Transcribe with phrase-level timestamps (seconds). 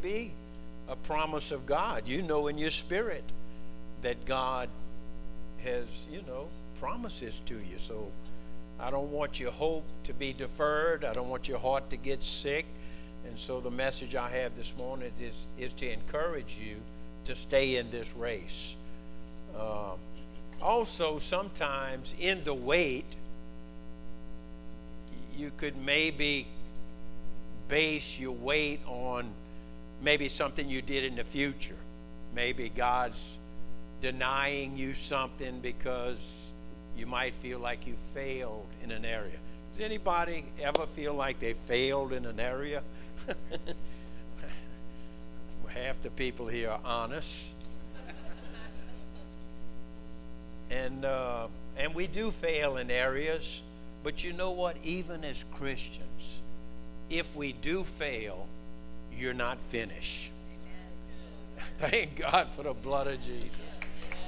[0.00, 0.32] be
[0.88, 2.08] a promise of God.
[2.08, 3.24] You know in your spirit
[4.02, 4.68] that God
[5.64, 6.48] has, you know,
[6.80, 7.78] promises to you.
[7.78, 8.10] So
[8.80, 11.04] I don't want your hope to be deferred.
[11.04, 12.64] I don't want your heart to get sick.
[13.26, 16.76] And so the message I have this morning is, is to encourage you
[17.24, 18.76] to stay in this race.
[19.56, 19.92] Uh,
[20.62, 23.04] also, sometimes in the wait,
[25.36, 26.46] you could maybe
[27.68, 29.30] base your weight on
[30.00, 31.76] maybe something you did in the future.
[32.34, 33.36] Maybe God's
[34.00, 36.52] denying you something because
[36.96, 39.38] you might feel like you failed in an area.
[39.72, 42.82] Does anybody ever feel like they failed in an area?
[45.68, 47.54] Half the people here are honest.
[50.70, 53.62] and, uh, and we do fail in areas,
[54.02, 54.76] but you know what?
[54.82, 56.40] Even as Christians,
[57.10, 58.48] if we do fail,
[59.18, 60.30] you're not finished.
[61.78, 63.78] Thank God for the blood of Jesus.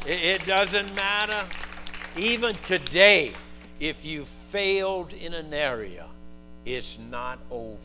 [0.06, 1.44] It, it doesn't matter.
[2.16, 3.32] Even today,
[3.78, 6.06] if you failed in an area,
[6.64, 7.76] it's not over.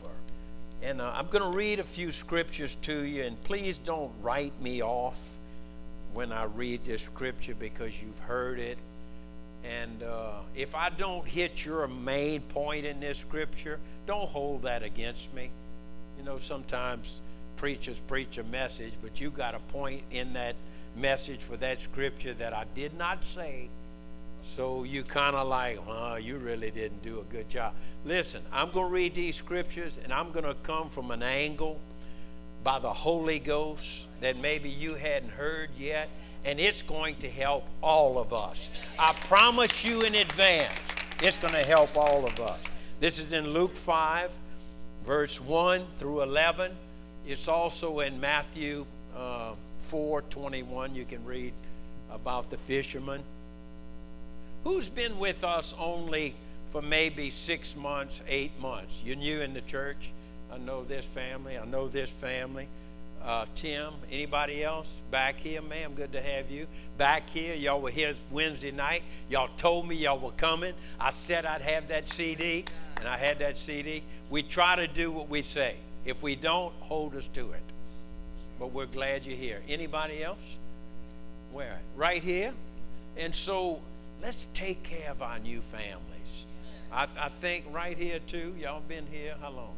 [0.82, 4.60] And uh, I'm going to read a few scriptures to you, and please don't write
[4.60, 5.20] me off
[6.12, 8.78] when I read this scripture because you've heard it.
[9.64, 14.82] And uh, if I don't hit your main point in this scripture, don't hold that
[14.82, 15.50] against me.
[16.26, 17.20] Know, sometimes
[17.56, 20.56] preachers preach a message, but you got a point in that
[20.96, 23.68] message for that scripture that I did not say.
[24.42, 27.74] So you kind of like, oh, you really didn't do a good job.
[28.04, 31.78] Listen, I'm going to read these scriptures and I'm going to come from an angle
[32.64, 36.08] by the Holy Ghost that maybe you hadn't heard yet,
[36.44, 38.72] and it's going to help all of us.
[38.98, 40.74] I promise you in advance,
[41.22, 42.58] it's going to help all of us.
[42.98, 44.32] This is in Luke 5,
[45.04, 46.72] verse 1 through 11.
[47.26, 50.94] It's also in Matthew uh, 4 21.
[50.94, 51.52] You can read
[52.10, 53.22] about the fisherman.
[54.64, 56.34] Who's been with us only
[56.70, 58.94] for maybe six months, eight months?
[59.04, 60.10] You're new in the church.
[60.52, 61.58] I know this family.
[61.58, 62.68] I know this family.
[63.26, 65.94] Uh, Tim, anybody else back here, ma'am?
[65.94, 67.56] Good to have you back here.
[67.56, 69.02] Y'all were here Wednesday night.
[69.28, 70.74] Y'all told me y'all were coming.
[71.00, 72.64] I said I'd have that CD,
[73.00, 74.04] and I had that CD.
[74.30, 75.74] We try to do what we say.
[76.04, 77.64] If we don't, hold us to it.
[78.60, 79.60] But we're glad you're here.
[79.68, 80.38] Anybody else?
[81.50, 81.80] Where?
[81.96, 82.54] Right here.
[83.16, 83.80] And so
[84.22, 86.44] let's take care of our new families.
[86.92, 88.54] I, I think right here too.
[88.56, 89.74] Y'all been here how long?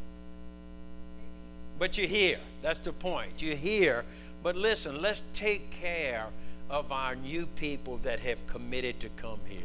[1.78, 2.38] But you're here.
[2.62, 3.40] That's the point.
[3.40, 4.04] You're here.
[4.42, 6.26] But listen, let's take care
[6.70, 9.60] of our new people that have committed to come here.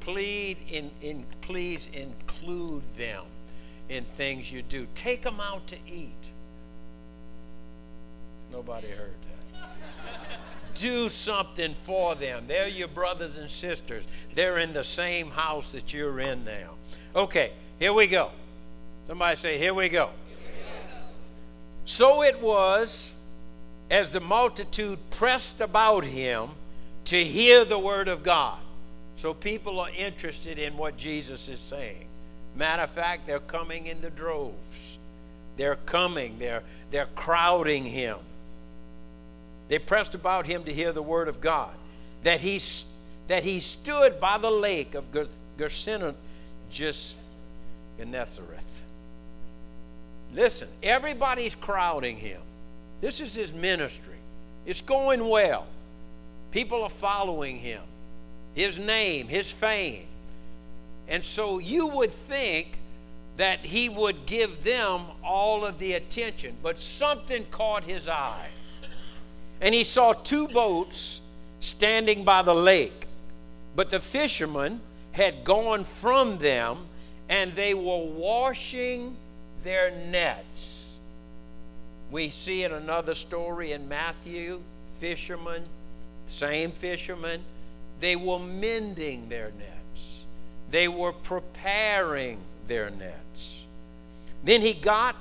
[0.00, 3.24] Please, in, in, please include them
[3.88, 4.86] in things you do.
[4.94, 6.12] Take them out to eat.
[8.50, 9.14] Nobody heard
[9.52, 9.60] that.
[10.74, 12.44] do something for them.
[12.46, 14.06] They're your brothers and sisters.
[14.34, 16.74] They're in the same house that you're in now.
[17.14, 18.30] Okay, here we go.
[19.06, 20.10] Somebody say, Here we go.
[21.88, 23.12] So it was
[23.90, 26.50] as the multitude pressed about him
[27.06, 28.58] to hear the word of God.
[29.16, 32.04] So people are interested in what Jesus is saying.
[32.54, 34.98] Matter of fact, they're coming in the droves.
[35.56, 38.18] They're coming, they're, they're crowding him.
[39.68, 41.72] They pressed about him to hear the word of God.
[42.22, 42.60] That he,
[43.28, 45.06] that he stood by the lake of
[47.96, 48.57] Gennesaret.
[50.34, 52.40] Listen, everybody's crowding him.
[53.00, 54.16] This is his ministry.
[54.66, 55.66] It's going well.
[56.50, 57.82] People are following him,
[58.54, 60.06] his name, his fame.
[61.06, 62.78] And so you would think
[63.38, 68.48] that he would give them all of the attention, but something caught his eye.
[69.60, 71.20] And he saw two boats
[71.60, 73.06] standing by the lake,
[73.74, 74.80] but the fishermen
[75.12, 76.86] had gone from them
[77.28, 79.16] and they were washing
[79.62, 80.98] their nets.
[82.10, 84.60] We see in another story in Matthew,
[84.98, 85.64] fishermen,
[86.26, 87.42] same fishermen,
[88.00, 90.24] they were mending their nets.
[90.70, 93.64] They were preparing their nets.
[94.44, 95.16] Then he got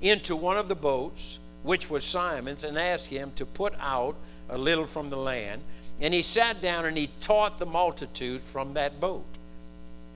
[0.00, 4.16] into one of the boats, which was Simon's, and asked him to put out
[4.48, 5.62] a little from the land.
[6.00, 9.24] And he sat down and he taught the multitude from that boat.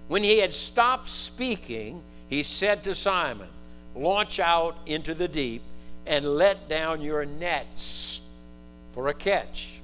[0.09, 3.49] When he had stopped speaking, he said to Simon,
[3.95, 5.63] Launch out into the deep
[6.07, 8.21] and let down your nets
[8.93, 9.81] for a catch.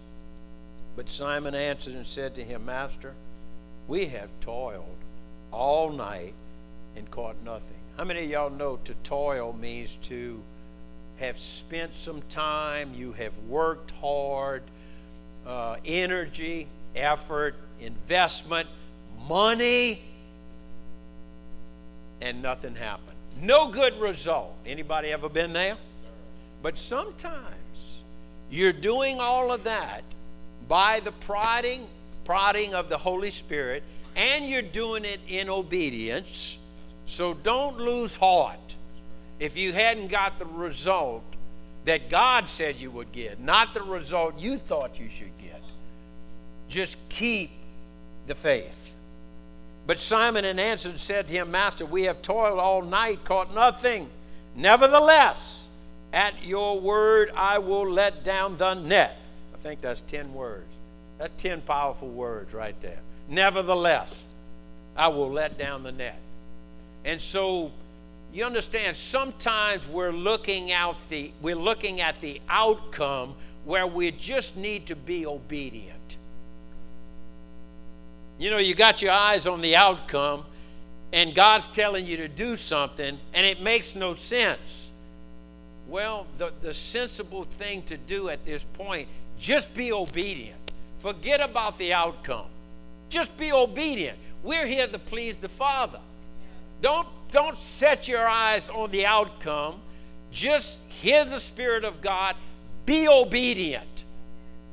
[0.96, 3.14] But Simon answered and said to him, Master,
[3.86, 4.96] we have toiled
[5.52, 6.34] all night
[6.96, 7.76] and caught nothing.
[7.96, 10.42] How many of y'all know to toil means to
[11.18, 14.62] have spent some time, you have worked hard,
[15.46, 18.68] uh, energy, effort, investment,
[19.26, 20.02] money,
[22.20, 23.15] and nothing happened.
[23.40, 24.54] No good result.
[24.64, 25.76] Anybody ever been there?
[26.62, 27.44] But sometimes
[28.50, 30.02] you're doing all of that
[30.68, 31.86] by the prodding,
[32.24, 33.82] prodding of the Holy Spirit,
[34.14, 36.58] and you're doing it in obedience.
[37.04, 38.58] So don't lose heart
[39.38, 41.22] if you hadn't got the result
[41.84, 45.62] that God said you would get, not the result you thought you should get.
[46.68, 47.50] Just keep
[48.26, 48.95] the faith.
[49.86, 54.10] But Simon and answered said to him, Master, we have toiled all night, caught nothing.
[54.54, 55.68] Nevertheless,
[56.12, 59.16] at your word I will let down the net.
[59.54, 60.66] I think that's 10 words.
[61.18, 62.98] That's 10 powerful words right there.
[63.28, 64.24] Nevertheless,
[64.96, 66.18] I will let down the net.
[67.04, 67.70] And so
[68.32, 73.34] you understand sometimes we're looking out the we're looking at the outcome
[73.64, 75.95] where we just need to be obedient.
[78.38, 80.44] You know, you got your eyes on the outcome
[81.12, 84.90] and God's telling you to do something and it makes no sense.
[85.88, 90.58] Well, the, the sensible thing to do at this point, just be obedient.
[90.98, 92.46] Forget about the outcome.
[93.08, 94.18] Just be obedient.
[94.42, 96.00] We're here to please the Father.
[96.82, 99.76] Don't, don't set your eyes on the outcome.
[100.30, 102.36] Just hear the Spirit of God.
[102.84, 104.04] Be obedient.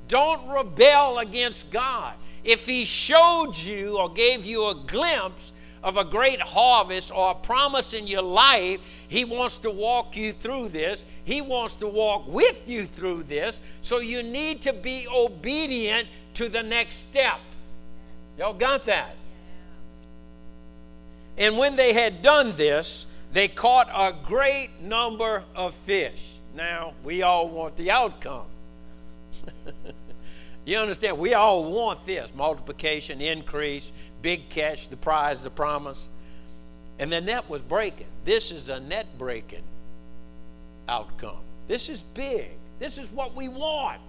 [0.07, 2.15] Don't rebel against God.
[2.43, 5.51] If He showed you or gave you a glimpse
[5.83, 10.31] of a great harvest or a promise in your life, He wants to walk you
[10.31, 10.99] through this.
[11.25, 13.57] He wants to walk with you through this.
[13.81, 17.39] So you need to be obedient to the next step.
[18.37, 19.15] Y'all got that?
[21.37, 26.21] And when they had done this, they caught a great number of fish.
[26.55, 28.45] Now, we all want the outcome.
[30.65, 31.17] you understand?
[31.17, 36.09] We all want this multiplication, increase, big catch, the prize, the promise.
[36.99, 38.07] And the net was breaking.
[38.23, 39.63] This is a net breaking
[40.87, 41.39] outcome.
[41.67, 42.51] This is big.
[42.79, 44.01] This is what we want.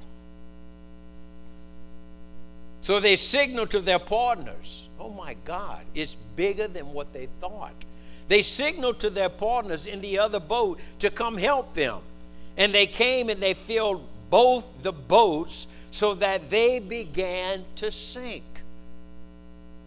[2.83, 4.89] So they signal to their partners.
[5.01, 7.73] Oh my God, it's bigger than what they thought.
[8.29, 12.01] They signaled to their partners in the other boat to come help them.
[12.57, 18.43] And they came and they filled both the boats so that they began to sink.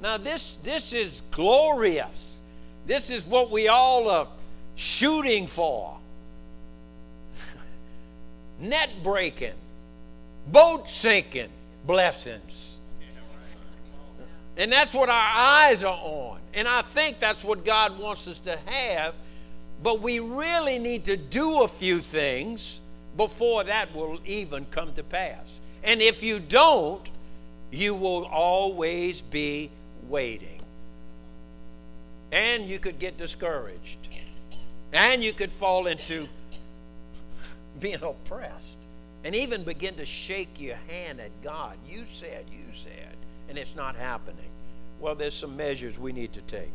[0.01, 2.37] Now, this, this is glorious.
[2.85, 4.29] This is what we all are
[4.75, 5.97] shooting for
[8.61, 9.55] net breaking,
[10.49, 11.49] boat sinking
[11.85, 12.79] blessings.
[14.55, 16.39] And that's what our eyes are on.
[16.53, 19.13] And I think that's what God wants us to have.
[19.83, 22.79] But we really need to do a few things
[23.17, 25.56] before that will even come to pass.
[25.83, 27.07] And if you don't,
[27.71, 29.69] you will always be
[30.07, 30.61] waiting.
[32.31, 34.09] And you could get discouraged.
[34.93, 36.27] And you could fall into
[37.79, 38.65] being oppressed
[39.23, 41.77] and even begin to shake your hand at God.
[41.87, 43.17] You said, you said
[43.49, 44.49] and it's not happening.
[44.99, 46.73] Well, there's some measures we need to take.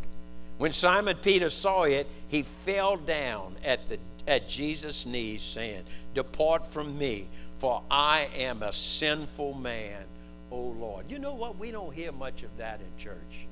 [0.59, 3.99] When Simon Peter saw it, he fell down at, the,
[4.29, 5.83] at Jesus' knees, saying,
[6.15, 7.29] Depart from me,
[7.63, 10.03] for I am a sinful man,
[10.51, 11.09] O Lord.
[11.09, 11.59] You know what?
[11.59, 13.47] We don't hear much of that in church.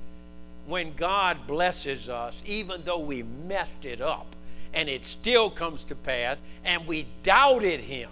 [0.67, 4.25] When God blesses us, even though we messed it up,
[4.73, 8.09] and it still comes to pass, and we doubted Him.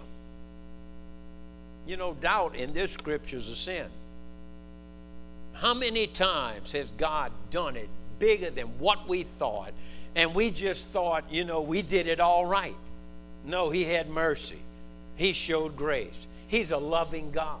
[1.86, 3.86] You know, doubt in this scripture is a sin.
[5.52, 9.74] How many times has God done it bigger than what we thought?
[10.16, 12.76] And we just thought, you know, we did it all right.
[13.44, 14.60] No, He had mercy,
[15.20, 16.26] He showed grace.
[16.48, 17.58] He's a loving God.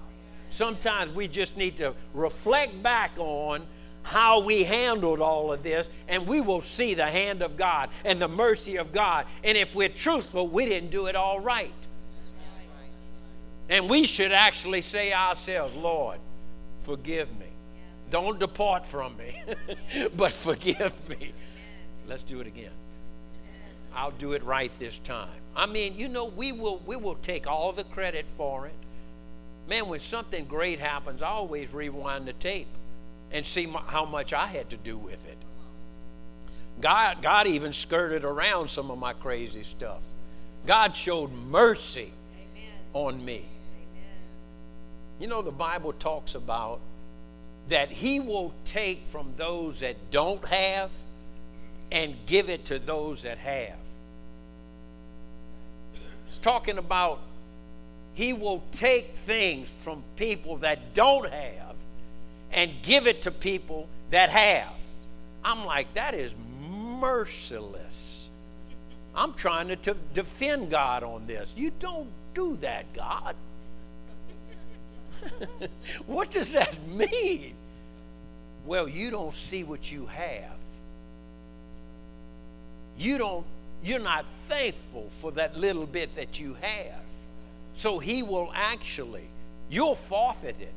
[0.48, 3.66] Sometimes we just need to reflect back on
[4.02, 8.18] how we handled all of this, and we will see the hand of God and
[8.18, 9.26] the mercy of God.
[9.44, 11.74] And if we're truthful, we didn't do it all right.
[13.68, 16.18] And we should actually say ourselves, Lord,
[16.80, 17.48] forgive me.
[18.08, 19.38] Don't depart from me,
[20.16, 21.32] but forgive me.
[22.08, 22.72] Let's do it again.
[23.94, 25.28] I'll do it right this time.
[25.56, 28.74] I mean, you know, we will we will take all the credit for it.
[29.68, 32.68] Man, when something great happens, I always rewind the tape
[33.30, 35.38] and see m- how much I had to do with it.
[36.80, 40.00] God, God even skirted around some of my crazy stuff.
[40.66, 42.72] God showed mercy Amen.
[42.92, 43.44] on me.
[43.44, 44.08] Amen.
[45.18, 46.80] You know, the Bible talks about
[47.68, 50.90] that He will take from those that don't have
[51.92, 53.76] and give it to those that have.
[56.28, 57.20] It's talking about
[58.14, 61.74] he will take things from people that don't have
[62.52, 64.74] and give it to people that have.
[65.44, 66.34] I'm like, that is
[66.68, 68.30] merciless.
[69.14, 71.54] I'm trying to, to defend God on this.
[71.56, 73.34] You don't do that, God.
[76.06, 77.54] what does that mean?
[78.66, 80.59] Well, you don't see what you have.
[83.00, 83.46] You don't
[83.82, 87.02] you're not thankful for that little bit that you have.
[87.72, 89.24] So he will actually
[89.70, 90.74] you'll forfeit it.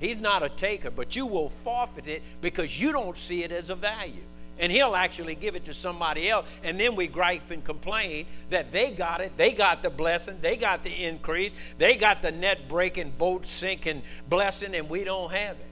[0.00, 3.70] He's not a taker, but you will forfeit it because you don't see it as
[3.70, 4.24] a value
[4.58, 6.46] and he'll actually give it to somebody else.
[6.64, 10.56] And then we gripe and complain that they got it, they got the blessing, they
[10.56, 15.56] got the increase, they got the net breaking, boat sinking blessing, and we don't have
[15.56, 15.66] it.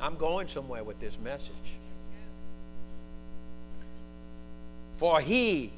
[0.00, 1.79] I'm going somewhere with this message.
[5.00, 5.72] For he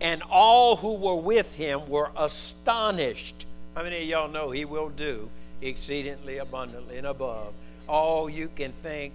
[0.00, 3.44] and all who were with him were astonished.
[3.74, 5.28] How many of y'all know he will do
[5.60, 7.52] exceedingly abundantly and above
[7.86, 9.12] all you can think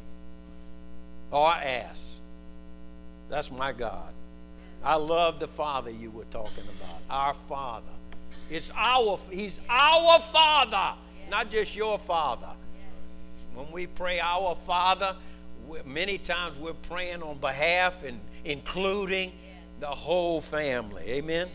[1.32, 2.00] or ask.
[3.32, 4.14] That's my God.
[4.84, 7.00] I love the Father you were talking about.
[7.10, 7.88] Our Father.
[8.48, 11.00] It's our He's our Father,
[11.32, 12.50] not just your Father.
[13.56, 15.16] When we pray our Father,
[15.86, 19.32] many times we're praying on behalf and including
[19.80, 21.04] the whole family.
[21.08, 21.48] Amen.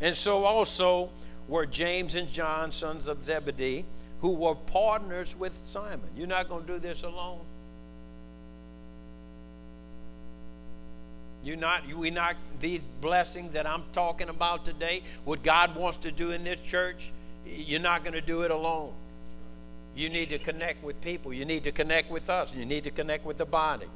[0.00, 1.10] And so also
[1.46, 3.84] were James and John, sons of Zebedee,
[4.20, 6.08] who were partners with Simon.
[6.16, 7.40] You're not going to do this alone.
[11.42, 16.10] You're not, we not, these blessings that I'm talking about today, what God wants to
[16.10, 17.10] do in this church,
[17.46, 18.92] you're not going to do it alone.
[19.98, 21.32] You need to connect with people.
[21.32, 22.54] You need to connect with us.
[22.54, 23.88] You need to connect with the body.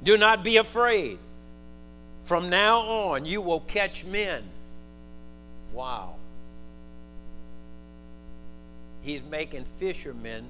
[0.00, 1.18] Do not be afraid.
[2.22, 4.44] From now on, you will catch men.
[5.72, 6.14] Wow.
[9.02, 10.44] He's making fishermen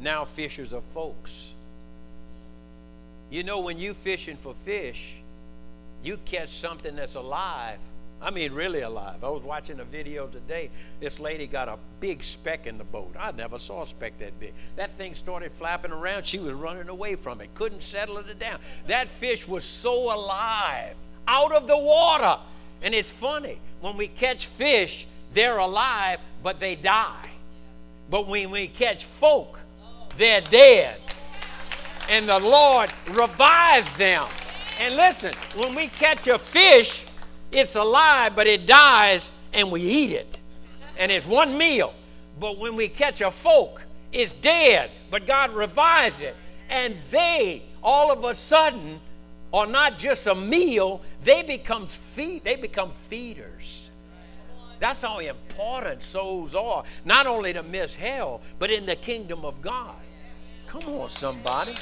[0.00, 1.52] now fishers of folks.
[3.30, 5.20] You know, when you fishing for fish,
[6.02, 7.78] you catch something that's alive.
[8.20, 9.22] I mean, really alive.
[9.22, 10.70] I was watching a video today.
[11.00, 13.14] This lady got a big speck in the boat.
[13.18, 14.54] I never saw a speck that big.
[14.76, 16.24] That thing started flapping around.
[16.24, 18.58] She was running away from it, couldn't settle it down.
[18.86, 20.96] That fish was so alive,
[21.28, 22.38] out of the water.
[22.82, 27.30] And it's funny, when we catch fish, they're alive, but they die.
[28.10, 29.60] But when we catch folk,
[30.16, 31.00] they're dead.
[32.08, 34.28] And the Lord revives them.
[34.78, 37.05] And listen, when we catch a fish,
[37.52, 40.40] it's alive, but it dies and we eat it.
[40.98, 41.94] And it's one meal.
[42.38, 46.36] But when we catch a folk, it's dead, but God revives it.
[46.68, 49.00] And they, all of a sudden,
[49.52, 53.90] are not just a meal, they become feed, they become feeders.
[54.78, 59.62] That's how important souls are, not only to miss hell, but in the kingdom of
[59.62, 59.94] God.
[60.66, 61.74] Come on, somebody.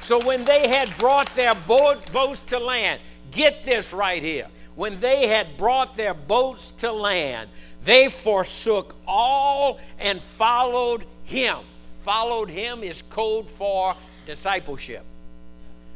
[0.00, 4.48] So when they had brought their boat, boats to land, get this right here.
[4.76, 7.48] When they had brought their boats to land,
[7.84, 11.58] they forsook all and followed him.
[12.00, 13.94] Followed him is code for
[14.26, 15.04] discipleship.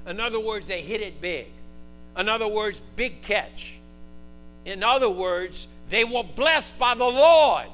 [0.07, 1.49] In other words, they hit it big.
[2.17, 3.79] In other words, big catch.
[4.65, 7.67] In other words, they were blessed by the Lord,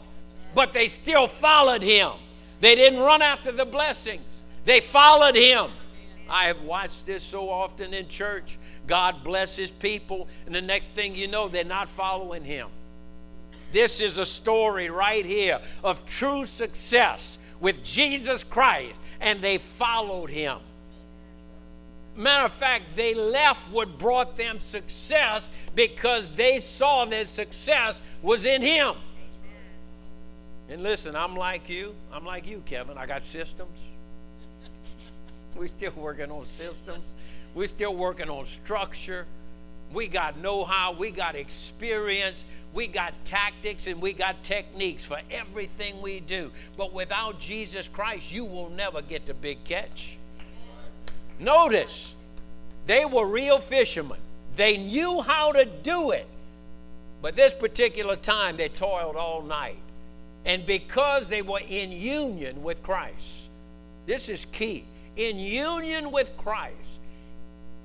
[0.54, 2.12] but they still followed him.
[2.60, 4.22] They didn't run after the blessings,
[4.64, 5.70] they followed him.
[6.28, 8.58] I have watched this so often in church.
[8.86, 12.68] God blesses people, and the next thing you know, they're not following Him.
[13.72, 20.30] This is a story right here of true success with Jesus Christ, and they followed
[20.30, 20.58] Him.
[22.16, 28.46] Matter of fact, they left what brought them success because they saw that success was
[28.46, 28.94] in Him.
[30.68, 31.94] And listen, I'm like you.
[32.12, 32.96] I'm like you, Kevin.
[32.96, 33.78] I got systems.
[35.56, 37.14] We're still working on systems.
[37.54, 39.26] We're still working on structure.
[39.92, 45.20] We got know how, we got experience, we got tactics, and we got techniques for
[45.30, 46.50] everything we do.
[46.76, 50.16] But without Jesus Christ, you will never get the big catch.
[51.38, 52.14] Notice,
[52.86, 54.18] they were real fishermen,
[54.56, 56.26] they knew how to do it.
[57.22, 59.78] But this particular time, they toiled all night.
[60.44, 63.48] And because they were in union with Christ,
[64.06, 64.84] this is key
[65.16, 66.93] in union with Christ,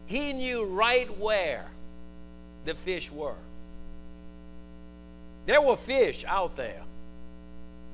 [0.09, 1.67] he knew right where
[2.65, 3.35] the fish were.
[5.45, 6.81] There were fish out there,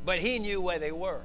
[0.05, 1.19] but he knew where they were.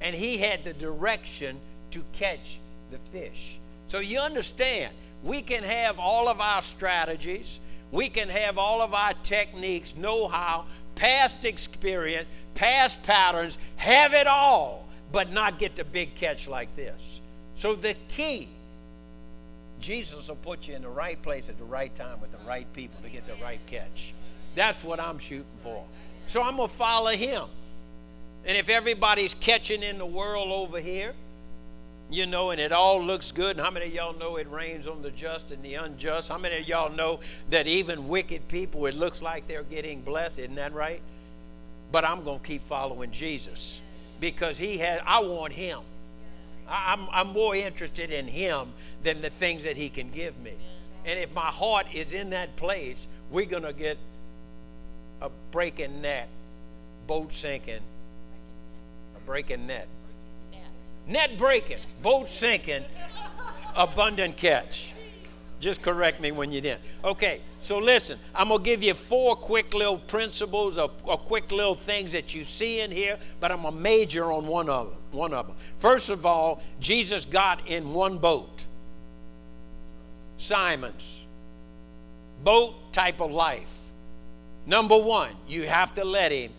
[0.00, 1.60] And he had the direction
[1.90, 2.58] to catch
[2.90, 3.58] the fish.
[3.88, 7.60] So you understand, we can have all of our strategies,
[7.90, 14.26] We can have all of our techniques, know how, past experience, past patterns, have it
[14.26, 17.20] all, but not get the big catch like this.
[17.54, 18.48] So the key
[19.80, 22.70] Jesus will put you in the right place at the right time with the right
[22.72, 24.14] people to get the right catch.
[24.54, 25.84] That's what I'm shooting for.
[26.26, 27.44] So I'm going to follow him.
[28.44, 31.14] And if everybody's catching in the world over here,
[32.10, 34.86] you know, and it all looks good, and how many of y'all know it rains
[34.86, 36.30] on the just and the unjust?
[36.30, 37.20] How many of y'all know
[37.50, 40.38] that even wicked people, it looks like they're getting blessed?
[40.38, 41.02] Isn't that right?
[41.92, 43.82] But I'm going to keep following Jesus
[44.20, 45.80] because he has, I want him.
[46.68, 48.72] I'm, I'm more interested in Him
[49.02, 50.52] than the things that He can give me.
[51.04, 53.98] And if my heart is in that place, we're going to get
[55.20, 56.28] a breaking net,
[57.06, 57.80] boat sinking,
[59.16, 59.88] a breaking net.
[61.06, 62.84] Net breaking, boat sinking,
[63.74, 64.92] abundant catch.
[65.60, 66.82] Just correct me when you didn't.
[67.02, 71.50] Okay, so listen, I'm going to give you four quick little principles or, or, quick
[71.50, 74.96] little things that you see in here, but I'm to major on one of them.
[75.10, 75.56] One of them.
[75.80, 78.64] First of all, Jesus got in one boat.
[80.36, 81.24] Simon's
[82.44, 83.74] boat type of life.
[84.64, 86.52] Number one, you have to let him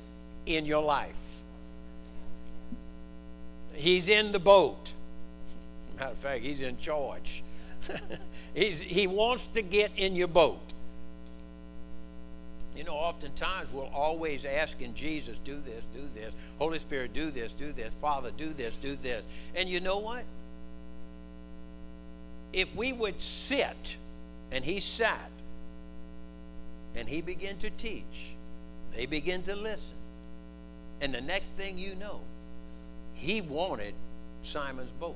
[0.46, 1.16] in your life.
[3.74, 4.92] He's in the boat.
[5.98, 7.44] Matter of fact, he's in charge.
[8.54, 10.60] He's, he wants to get in your boat.
[12.76, 16.34] You know, oftentimes we'll always ask in Jesus, do this, do this.
[16.58, 17.94] Holy Spirit, do this, do this.
[18.02, 19.26] Father, do this, do this.
[19.54, 20.24] And you know what?
[22.54, 23.98] If we would sit,
[24.52, 25.30] and he sat,
[26.96, 28.34] and he began to teach,
[28.96, 29.98] they begin to listen.
[31.02, 32.22] And the next thing you know,
[33.14, 33.94] he wanted
[34.42, 35.16] Simon's boat.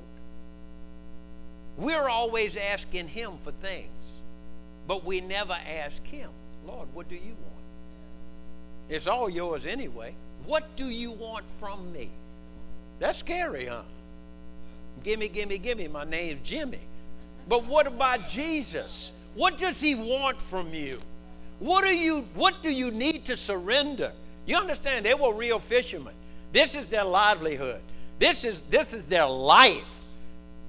[1.76, 4.20] We're always asking Him for things,
[4.86, 6.30] but we never ask Him,
[6.66, 7.64] Lord, what do you want?
[8.88, 10.14] It's all yours anyway.
[10.46, 12.10] What do you want from me?
[12.98, 13.82] That's scary, huh?
[15.02, 15.88] Gimme, gimme, gimme.
[15.88, 16.80] My name's Jimmy.
[17.48, 19.12] But what about Jesus?
[19.34, 21.00] What does he want from you?
[21.58, 24.12] What do you what do you need to surrender?
[24.46, 26.14] You understand they were real fishermen.
[26.52, 27.80] This is their livelihood.
[28.18, 29.93] This is this is their life.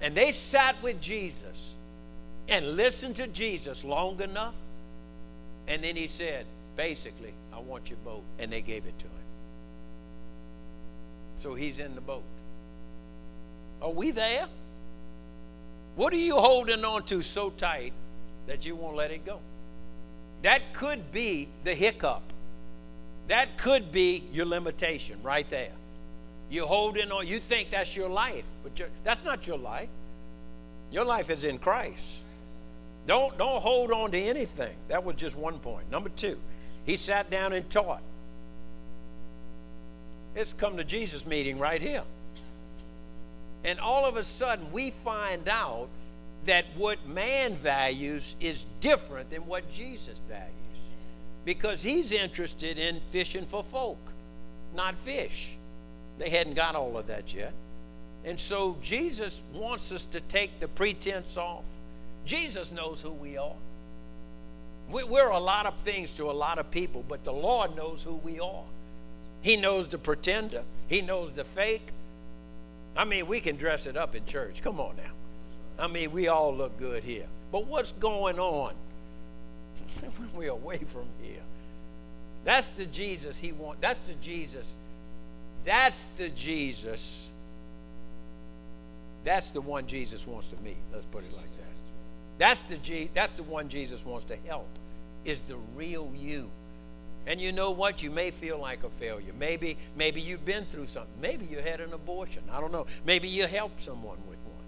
[0.06, 1.74] And they sat with Jesus
[2.48, 4.54] and listened to Jesus long enough.
[5.68, 8.22] And then he said, basically, I want your boat.
[8.38, 9.12] And they gave it to him.
[11.38, 12.22] So he's in the boat.
[13.82, 14.46] Are we there?
[15.96, 17.94] What are you holding on to so tight
[18.46, 19.39] that you won't let it go?
[20.44, 22.22] That could be the hiccup.
[23.28, 25.72] That could be your limitation right there.
[26.56, 29.89] You hold in on, you think that's your life, but that's not your life.
[30.89, 32.20] Your life is in Christ.
[33.06, 34.74] Don't, don't hold on to anything.
[34.88, 35.91] That was just one point.
[35.91, 36.39] Number two,
[36.86, 38.02] he sat down and taught.
[40.34, 42.04] It's come to Jesus meeting right here.
[43.65, 45.89] And all of a sudden, we find out
[46.46, 50.54] that what man values is different than what Jesus values.
[51.44, 54.00] Because he's interested in fishing for folk,
[54.74, 55.58] not fish.
[56.17, 57.54] They hadn't got all of that yet.
[58.23, 61.63] And so Jesus wants us to take the pretense off.
[62.25, 63.54] Jesus knows who we are.
[64.89, 68.15] We're a lot of things to a lot of people, but the Lord knows who
[68.15, 68.63] we are.
[69.41, 71.91] He knows the pretender, He knows the fake.
[72.97, 74.62] I mean, we can dress it up in church.
[74.63, 75.84] Come on now.
[75.84, 77.25] I mean, we all look good here.
[77.51, 78.73] But what's going on
[80.01, 81.41] when we're away from here?
[82.43, 83.82] That's the Jesus He wants.
[83.82, 84.67] That's the Jesus
[85.65, 87.30] that's the Jesus.
[89.23, 90.78] That's the one Jesus wants to meet.
[90.93, 91.65] Let's put it like that.
[92.38, 94.67] That's the G, that's the one Jesus wants to help.
[95.23, 96.49] Is the real you.
[97.28, 98.04] And you know what?
[98.04, 99.34] You may feel like a failure.
[99.39, 101.19] Maybe maybe you've been through something.
[101.19, 102.43] Maybe you had an abortion.
[102.51, 102.86] I don't know.
[103.04, 104.63] Maybe you helped someone with one.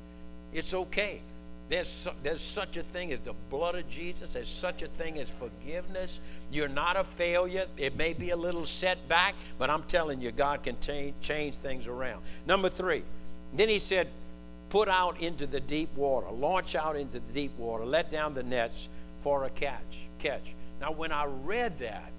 [0.53, 1.21] It's okay.
[1.69, 4.33] There's, there's such a thing as the blood of Jesus.
[4.33, 6.19] There's such a thing as forgiveness.
[6.49, 7.65] You're not a failure.
[7.75, 11.87] It may be a little setback, but I'm telling you, God can change, change things
[11.87, 12.21] around.
[12.45, 13.03] Number three,
[13.53, 14.07] then he said,
[14.69, 18.43] put out into the deep water, launch out into the deep water, let down the
[18.43, 18.87] nets
[19.21, 20.07] for a catch.
[20.19, 20.53] Catch.
[20.79, 22.11] Now, when I read that,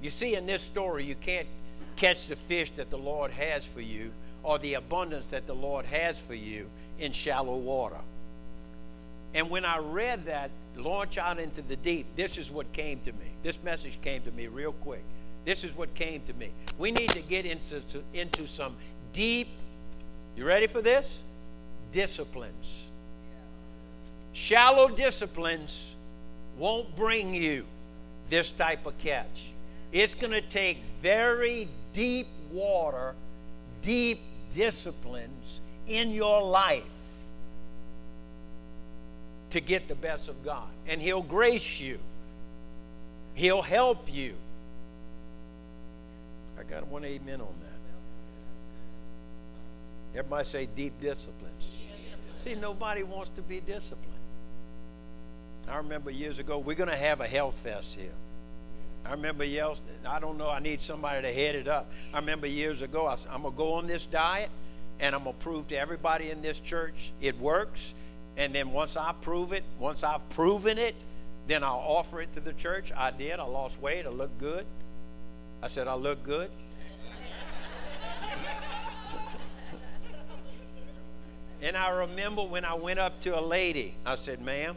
[0.00, 1.48] you see in this story, you can't
[1.96, 4.12] catch the fish that the Lord has for you
[4.46, 7.98] or the abundance that the Lord has for you in shallow water.
[9.34, 13.12] And when I read that, launch out into the deep, this is what came to
[13.12, 13.26] me.
[13.42, 15.02] This message came to me real quick.
[15.44, 16.50] This is what came to me.
[16.78, 17.82] We need to get into,
[18.14, 18.76] into some
[19.12, 19.48] deep,
[20.36, 21.22] you ready for this?
[21.90, 22.84] Disciplines.
[24.32, 25.96] Shallow disciplines
[26.56, 27.66] won't bring you
[28.28, 29.46] this type of catch.
[29.90, 33.16] It's going to take very deep water,
[33.82, 34.20] deep
[34.52, 36.84] disciplines in your life
[39.50, 40.68] to get the best of God.
[40.86, 41.98] And He'll grace you,
[43.34, 44.34] He'll help you.
[46.58, 47.76] I got one amen on that.
[50.18, 51.76] Everybody say deep disciplines.
[52.38, 54.12] See, nobody wants to be disciplined.
[55.68, 58.12] I remember years ago, we're going to have a health fest here.
[59.06, 61.92] I remember years, I don't know, I need somebody to head it up.
[62.12, 64.50] I remember years ago, I said, I'm going to go on this diet
[64.98, 67.94] and I'm going to prove to everybody in this church it works.
[68.36, 70.96] And then once I prove it, once I've proven it,
[71.46, 72.90] then I'll offer it to the church.
[72.96, 73.38] I did.
[73.38, 74.06] I lost weight.
[74.06, 74.66] I looked good.
[75.62, 76.50] I said, I look good.
[81.62, 84.76] and I remember when I went up to a lady, I said, ma'am,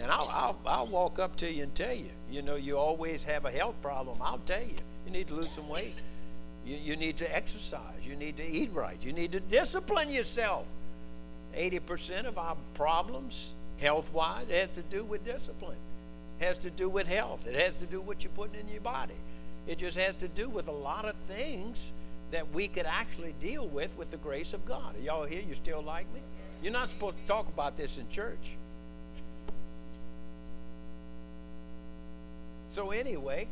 [0.00, 3.24] and I'll, I'll, I'll walk up to you and tell you, you know, you always
[3.24, 4.18] have a health problem.
[4.20, 5.94] I'll tell you, you need to lose some weight.
[6.64, 7.80] You, you need to exercise.
[8.04, 8.98] You need to eat right.
[9.02, 10.66] You need to discipline yourself.
[11.56, 15.78] 80% of our problems, health wise, has to do with discipline,
[16.40, 18.82] has to do with health, it has to do with what you're putting in your
[18.82, 19.14] body.
[19.66, 21.92] It just has to do with a lot of things
[22.30, 24.96] that we could actually deal with with the grace of God.
[24.96, 25.42] Are y'all here?
[25.46, 26.20] You still like me?
[26.62, 28.56] You're not supposed to talk about this in church.
[32.70, 33.48] So, anyway,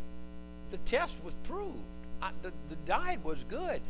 [0.70, 1.76] the test was proved.
[2.20, 3.80] I, the, the diet was good.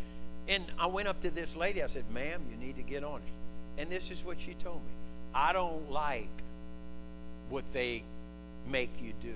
[0.49, 1.83] And I went up to this lady.
[1.83, 3.81] I said, Ma'am, you need to get on it.
[3.81, 4.91] And this is what she told me
[5.35, 6.29] I don't like
[7.51, 8.03] what they
[8.71, 9.35] make you do.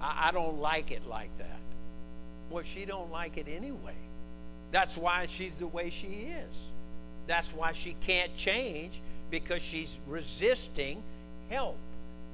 [0.00, 1.60] I, I don't like it like that.
[2.50, 3.94] Well, she don't like it anyway.
[4.72, 6.56] That's why she's the way she is.
[7.26, 11.02] That's why she can't change because she's resisting
[11.48, 11.76] help.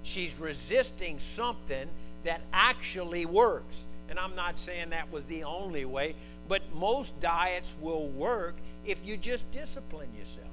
[0.03, 1.89] She's resisting something
[2.25, 3.77] that actually works.
[4.09, 6.15] And I'm not saying that was the only way,
[6.49, 8.57] but most diets will work
[8.87, 10.47] if you just discipline yourself.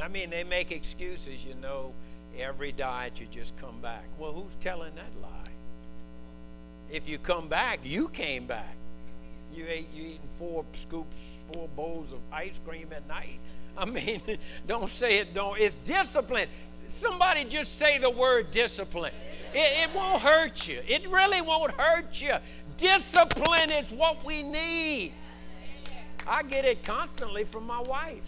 [0.00, 1.92] I mean, they make excuses, you know,
[2.38, 4.04] every diet you just come back.
[4.18, 5.52] Well, who's telling that lie?
[6.90, 8.76] If you come back, you came back.
[9.52, 11.16] You ate you eating four scoops,
[11.52, 13.40] four bowls of ice cream at night.
[13.78, 14.22] I mean,
[14.66, 15.58] don't say it don't.
[15.58, 16.48] It's discipline.
[16.88, 19.12] Somebody just say the word discipline.
[19.52, 20.80] It, it won't hurt you.
[20.88, 22.36] It really won't hurt you.
[22.78, 25.12] Discipline is what we need.
[26.26, 28.22] I get it constantly from my wife.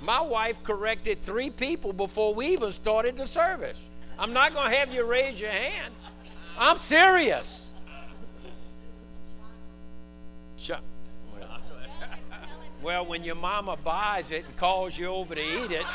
[0.00, 3.88] My wife corrected three people before we even started the service.
[4.18, 5.94] I'm not going to have you raise your hand.
[6.58, 7.68] I'm serious.
[12.82, 15.86] Well, when your mama buys it and calls you over to eat it,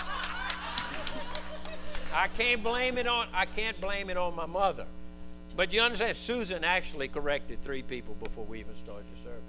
[2.13, 4.85] I can't blame it on I can't blame it on my mother.
[5.55, 9.41] But you understand, Susan actually corrected three people before we even started the service.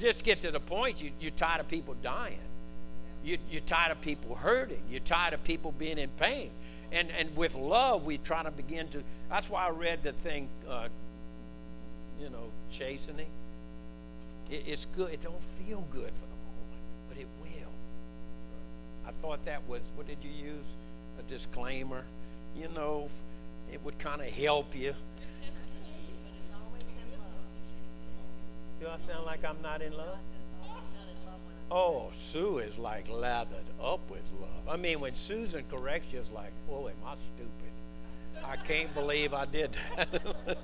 [0.00, 2.38] Just get to the point, you, you're tired of people dying.
[3.24, 4.82] You, you're tired of people hurting.
[4.90, 6.50] You're tired of people being in pain.
[6.90, 9.02] And, and with love, we try to begin to.
[9.30, 10.88] That's why I read the thing, uh,
[12.20, 13.28] you know, chastening.
[14.50, 15.12] It, it's good.
[15.12, 17.50] It don't feel good for the moment, but it will.
[19.12, 20.66] I thought that was, what did you use?
[21.18, 22.04] A disclaimer.
[22.56, 23.08] You know,
[23.72, 24.94] it would kind of help you.
[28.80, 30.18] Do I sound like I'm not in love?
[31.70, 34.68] Oh, Sue is like lathered up with love.
[34.68, 38.44] I mean, when Susan corrects you, it's like, oh, am I stupid?
[38.44, 40.58] I can't believe I did that.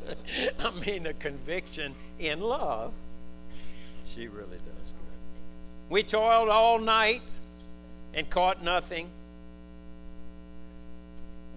[0.64, 2.92] I mean, the conviction in love,
[4.04, 5.88] she really does good.
[5.88, 7.22] We toiled all night
[8.14, 9.10] and caught nothing.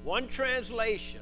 [0.04, 1.22] One translation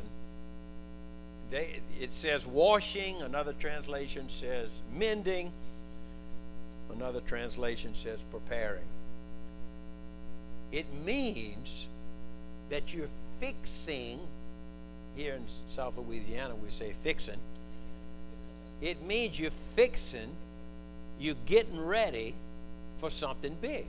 [1.49, 5.51] they, it says washing, another translation says mending,
[6.93, 8.85] another translation says preparing.
[10.71, 11.87] It means
[12.69, 14.19] that you're fixing,
[15.15, 17.39] here in South Louisiana we say fixing.
[18.79, 20.35] It means you're fixing,
[21.19, 22.35] you're getting ready
[22.99, 23.87] for something big.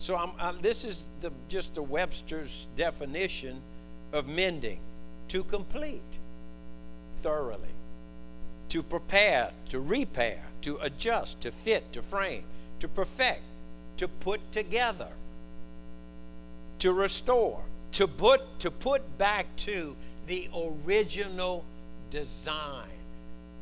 [0.00, 3.60] So I'm, I'm, this is the, just the Webster's definition
[4.14, 4.80] of mending
[5.28, 6.00] to complete
[7.22, 7.68] thoroughly,
[8.70, 12.44] to prepare, to repair, to adjust, to fit, to frame,
[12.78, 13.42] to perfect,
[13.98, 15.10] to put together,
[16.78, 17.60] to restore,
[17.92, 19.94] to put, to put back to
[20.26, 20.48] the
[20.86, 21.62] original
[22.08, 22.88] design.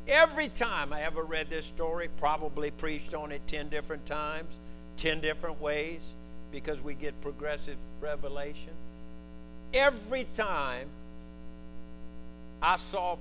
[0.07, 4.55] Every time I ever read this story, probably preached on it 10 different times,
[4.97, 6.15] 10 different ways,
[6.51, 8.73] because we get progressive revelation.
[9.73, 10.89] Every time
[12.63, 13.19] I saw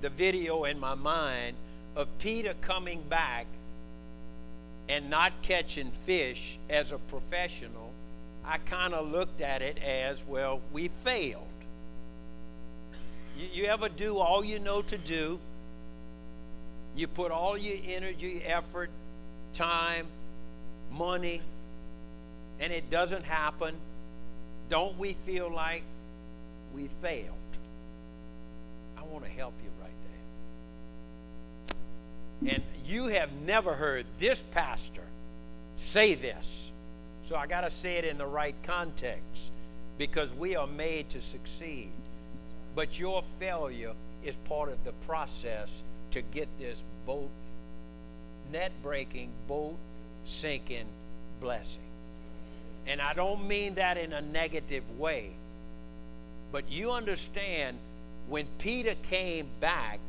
[0.00, 1.56] the video in my mind
[1.96, 3.46] of Peter coming back
[4.88, 7.92] and not catching fish as a professional,
[8.44, 11.44] I kind of looked at it as well, we failed.
[13.38, 15.38] You, you, ever do all you know to do?
[16.96, 18.90] You put all your energy, effort,
[19.52, 20.06] time,
[20.90, 21.40] money,
[22.60, 23.74] and it doesn't happen.
[24.68, 25.82] Don't we feel like
[26.74, 27.34] we failed?
[28.96, 29.90] I want to help you right
[32.44, 32.54] there.
[32.54, 35.02] And you have never heard this pastor
[35.76, 36.46] say this.
[37.24, 39.50] So I got to say it in the right context
[39.98, 41.90] because we are made to succeed.
[42.74, 43.92] But your failure
[44.22, 47.30] is part of the process to get this boat,
[48.52, 49.76] net breaking, boat
[50.24, 50.86] sinking
[51.40, 51.89] blessing.
[52.90, 55.30] And I don't mean that in a negative way,
[56.50, 57.78] but you understand
[58.28, 60.00] when Peter came back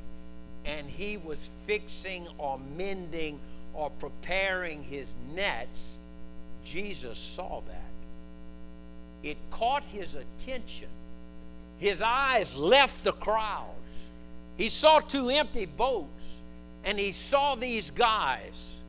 [0.65, 3.39] and he was fixing or mending
[3.75, 5.79] or preparing his nets,
[6.65, 9.27] Jesus saw that.
[9.29, 10.89] It caught his attention.
[11.77, 14.07] His eyes left the crowds.
[14.57, 16.39] He saw two empty boats
[16.83, 18.80] and he saw these guys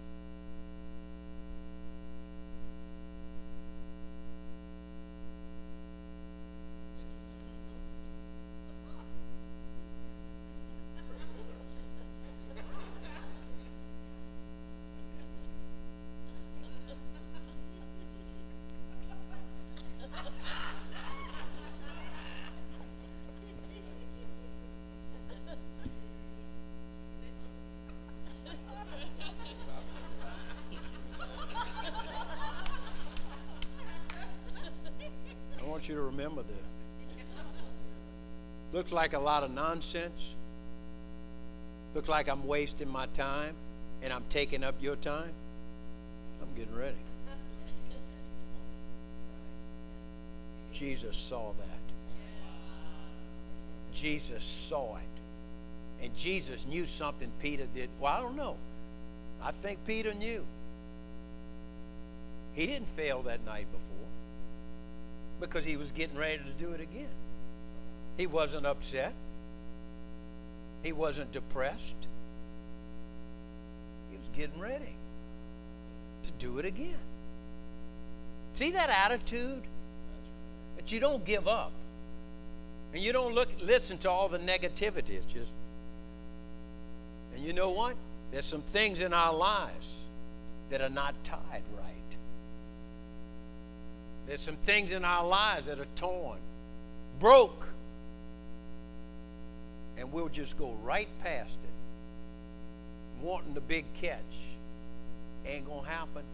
[38.72, 40.34] Looks like a lot of nonsense.
[41.94, 43.54] Looks like I'm wasting my time
[44.02, 45.32] and I'm taking up your time.
[46.40, 46.96] I'm getting ready.
[50.72, 51.66] Jesus saw that.
[53.94, 56.04] Jesus saw it.
[56.04, 57.90] And Jesus knew something Peter did.
[58.00, 58.56] Well, I don't know.
[59.42, 60.44] I think Peter knew.
[62.54, 64.08] He didn't fail that night before
[65.40, 67.08] because he was getting ready to do it again.
[68.16, 69.14] He wasn't upset,
[70.82, 71.94] he wasn't depressed.
[74.10, 74.94] He was getting ready
[76.24, 76.98] to do it again.
[78.54, 79.62] See that attitude?
[80.76, 81.72] That you don't give up.
[82.92, 85.10] And you don't look listen to all the negativity.
[85.10, 85.52] It's just
[87.34, 87.94] and you know what?
[88.30, 90.00] There's some things in our lives
[90.70, 91.92] that are not tied right.
[94.26, 96.38] There's some things in our lives that are torn,
[97.18, 97.66] broke,
[100.02, 104.18] and we'll just go right past it, wanting the big catch.
[105.46, 106.24] Ain't gonna happen.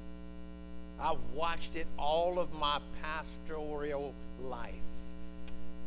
[0.99, 4.73] I've watched it all of my pastoral life.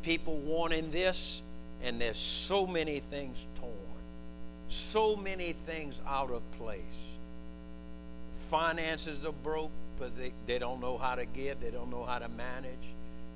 [0.03, 1.41] People wanting this,
[1.83, 3.73] and there's so many things torn,
[4.69, 6.99] so many things out of place.
[8.49, 12.19] Finances are broke, because they, they don't know how to give, they don't know how
[12.19, 12.77] to manage.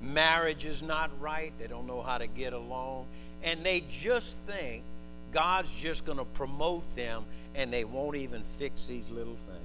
[0.02, 3.06] Marriage is not right, they don't know how to get along.
[3.44, 4.84] And they just think
[5.32, 9.62] God's just going to promote them and they won't even fix these little things.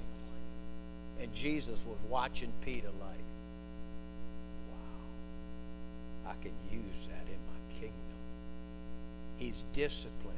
[1.21, 3.25] And Jesus was watching Peter like,
[4.71, 7.95] wow, I can use that in my kingdom.
[9.37, 10.37] He's disciplined.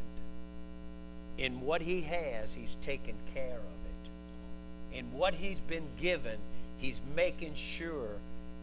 [1.38, 4.98] In what he has, he's taken care of it.
[4.98, 6.38] In what he's been given,
[6.82, 8.16] He's making sure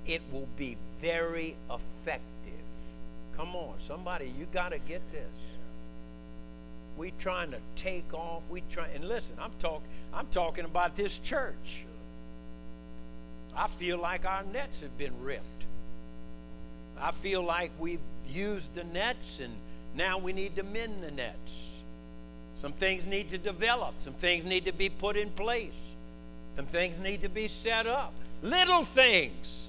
[0.05, 2.23] it will be very effective.
[3.35, 5.31] Come on, somebody, you got to get this.
[6.97, 8.43] We trying to take off.
[8.49, 9.37] We try and listen.
[9.39, 9.87] I'm talking.
[10.13, 11.85] I'm talking about this church.
[13.55, 15.63] I feel like our nets have been ripped.
[16.99, 19.53] I feel like we've used the nets and
[19.95, 21.79] now we need to mend the nets.
[22.57, 23.95] Some things need to develop.
[24.01, 25.93] Some things need to be put in place.
[26.55, 28.13] Some things need to be set up.
[28.43, 29.68] Little things,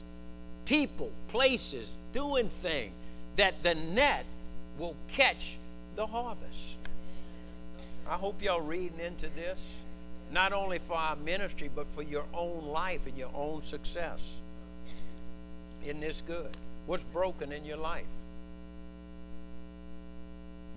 [0.64, 2.92] people, places, doing things
[3.36, 4.24] that the net
[4.78, 5.56] will catch
[5.94, 6.78] the harvest.
[8.08, 9.76] I hope y'all reading into this,
[10.32, 14.20] not only for our ministry, but for your own life and your own success.
[15.84, 16.50] Isn't this good?
[16.86, 18.04] What's broken in your life?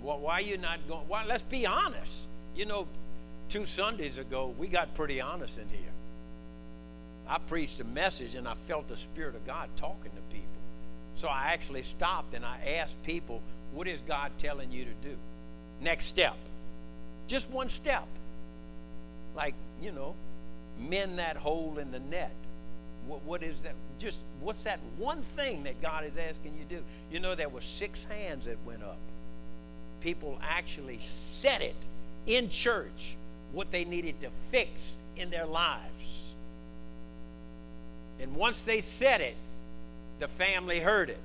[0.01, 1.07] Why are you not going?
[1.07, 2.11] Why, let's be honest.
[2.55, 2.87] You know,
[3.47, 5.93] two Sundays ago, we got pretty honest in here.
[7.27, 10.47] I preached a message and I felt the Spirit of God talking to people.
[11.15, 13.41] So I actually stopped and I asked people,
[13.73, 15.15] What is God telling you to do?
[15.81, 16.35] Next step.
[17.27, 18.07] Just one step.
[19.35, 20.15] Like, you know,
[20.79, 22.33] mend that hole in the net.
[23.07, 23.75] What, what is that?
[23.99, 26.83] Just what's that one thing that God is asking you to do?
[27.11, 28.97] You know, there were six hands that went up.
[30.01, 30.99] People actually
[31.31, 31.75] said it
[32.25, 33.15] in church
[33.51, 34.81] what they needed to fix
[35.15, 36.22] in their lives.
[38.19, 39.35] And once they said it,
[40.19, 41.19] the family heard it.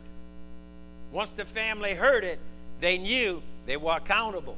[1.13, 2.39] Once the family heard it,
[2.81, 4.57] they knew they were accountable.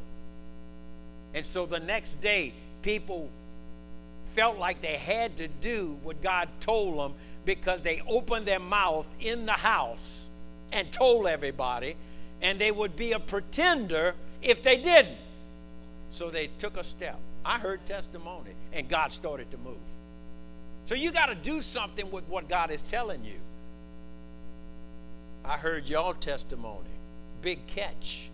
[1.34, 3.28] And so the next day, people
[4.34, 7.14] felt like they had to do what God told them
[7.44, 10.28] because they opened their mouth in the house
[10.72, 11.96] and told everybody,
[12.40, 15.18] and they would be a pretender if they didn't.
[16.12, 17.18] So they took a step.
[17.44, 19.76] I heard testimony, and God started to move.
[20.90, 23.38] So you got to do something with what God is telling you.
[25.44, 26.90] I heard y'all testimony.
[27.42, 28.28] Big catch.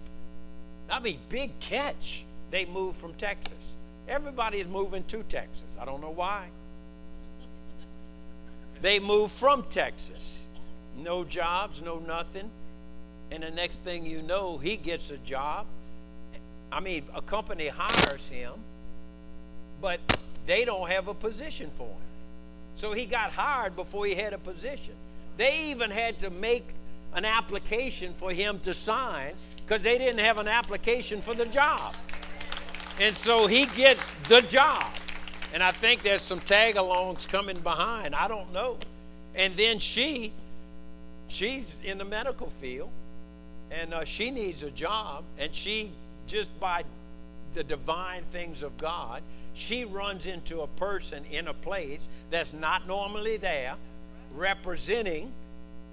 [0.89, 2.25] I mean, big catch.
[2.51, 3.59] They moved from Texas.
[4.09, 5.67] Everybody is moving to Texas.
[5.79, 6.47] I don't know why.
[8.81, 10.47] They moved from Texas.
[10.97, 12.49] No jobs, no nothing.
[13.31, 15.67] And the next thing you know, he gets a job.
[16.73, 18.55] I mean, a company hires him,
[19.83, 20.01] but
[20.47, 22.01] they don't have a position for him.
[22.77, 24.95] So he got hired before he had a position.
[25.37, 26.75] They even had to make
[27.15, 31.95] an application for him to sign because they didn't have an application for the job.
[33.01, 34.91] And so he gets the job.
[35.53, 38.15] And I think there's some tag alongs coming behind.
[38.15, 38.79] I don't know.
[39.35, 40.33] And then she,
[41.29, 42.91] she's in the medical field
[43.71, 45.25] and uh, she needs a job.
[45.39, 45.91] And she,
[46.27, 46.85] just by
[47.55, 49.23] the divine things of God,
[49.57, 53.75] she runs into a person in a place that's not normally there,
[54.35, 55.33] representing.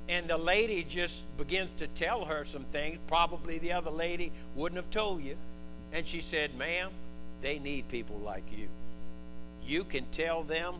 [0.09, 2.99] And the lady just begins to tell her some things.
[3.07, 5.37] Probably the other lady wouldn't have told you.
[5.93, 6.91] And she said, Ma'am,
[7.41, 8.67] they need people like you.
[9.65, 10.75] You can tell them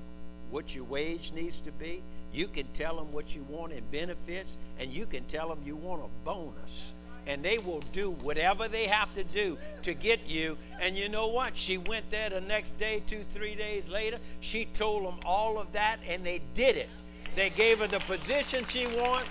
[0.52, 2.04] what your wage needs to be.
[2.34, 5.78] You can tell them what you want in benefits, and you can tell them you
[5.78, 6.94] want a bonus.
[7.26, 10.58] And they will do whatever they have to do to get you.
[10.82, 11.58] And you know what?
[11.58, 14.20] She went there the next day, two, three days later.
[14.42, 16.90] She told them all of that, and they did it.
[17.36, 19.28] They gave her the position she wanted,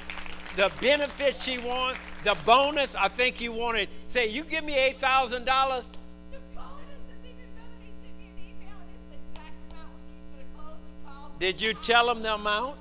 [0.57, 2.96] the benefits she wanted, the bonus.
[2.96, 5.44] I think you wanted, say, you give me $8,000.
[5.44, 5.85] The bonus is
[7.24, 7.76] even better.
[7.78, 11.33] They sent me an email and it's the amount we need for the closing files.
[11.38, 12.76] Did you tell them the amount?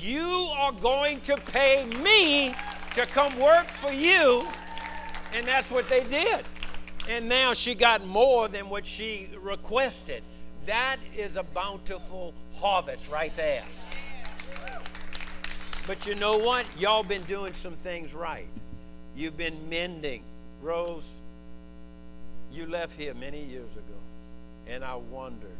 [0.00, 2.54] You are going to pay me
[2.94, 4.46] to come work for you.
[5.34, 6.44] And that's what they did.
[7.08, 10.22] And now she got more than what she requested.
[10.66, 13.64] That is a bountiful harvest right there.
[15.86, 16.64] But you know what?
[16.78, 18.48] Y'all been doing some things right.
[19.14, 20.22] You've been mending.
[20.62, 21.08] Rose,
[22.52, 23.98] you left here many years ago.
[24.66, 25.50] And I wondered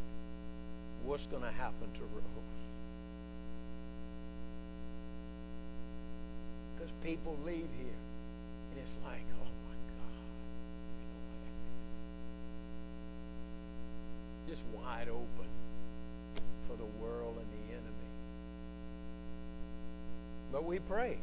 [1.04, 2.39] what's going to happen to Rose.
[6.90, 8.00] Because people leave here
[8.72, 10.12] and it's like, oh my God.
[14.48, 15.48] Just wide open
[16.68, 18.10] for the world and the enemy.
[20.52, 21.18] But we pray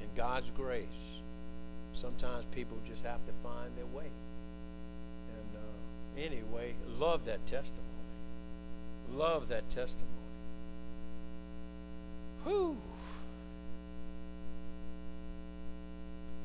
[0.00, 0.86] in God's grace.
[1.94, 4.06] Sometimes people just have to find their way
[5.28, 7.82] And uh, anyway, love that testimony.
[9.12, 10.08] Love that testimony.
[12.44, 12.76] Whew.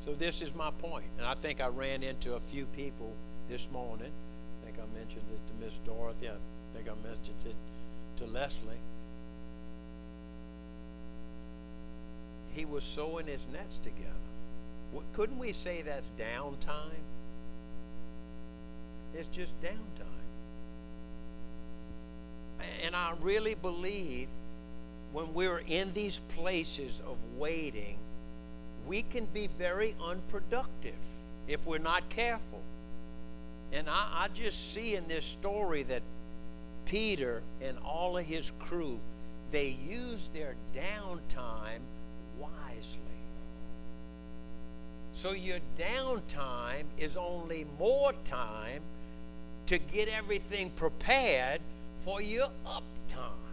[0.00, 3.12] So this is my point, and I think I ran into a few people
[3.48, 4.12] this morning.
[4.62, 6.28] I think I mentioned it to Miss Dorothy.
[6.28, 7.54] I think I mentioned it
[8.18, 8.80] to Leslie.
[12.54, 14.08] He was sewing his nets together.
[15.12, 17.04] Couldn't we say that's downtime?
[19.14, 20.06] It's just downtime.
[22.84, 24.28] And I really believe
[25.12, 27.98] when we're in these places of waiting,
[28.88, 30.94] we can be very unproductive
[31.46, 32.62] if we're not careful.
[33.70, 36.00] And I, I, just see in this story that
[36.86, 38.98] Peter and all of his crew,
[39.52, 41.82] they use their downtime
[42.38, 42.98] wisely.
[45.12, 48.80] So your downtime is only more time
[49.66, 51.60] to get everything prepared
[52.06, 53.47] for your uptime.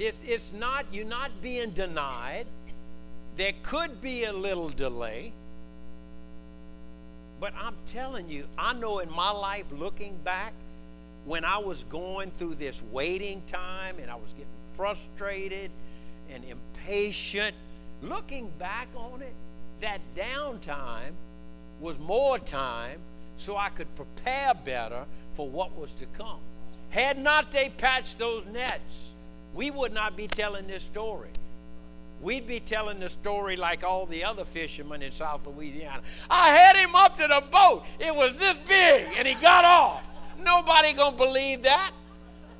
[0.00, 2.46] It's, it's not, you're not being denied.
[3.36, 5.34] There could be a little delay,
[7.40, 10.52] But I'm telling you, I know in my life, looking back,
[11.24, 14.46] when I was going through this waiting time and I was getting
[14.76, 15.70] frustrated
[16.30, 17.54] and impatient,
[18.02, 19.34] looking back on it,
[19.82, 21.12] that downtime
[21.80, 23.00] was more time
[23.38, 26.40] so I could prepare better for what was to come.
[26.90, 29.09] Had not they patched those nets,
[29.54, 31.30] we would not be telling this story.
[32.20, 36.02] We'd be telling the story like all the other fishermen in South Louisiana.
[36.28, 37.84] I had him up to the boat.
[37.98, 40.04] It was this big, and he got off.
[40.38, 41.92] Nobody gonna believe that.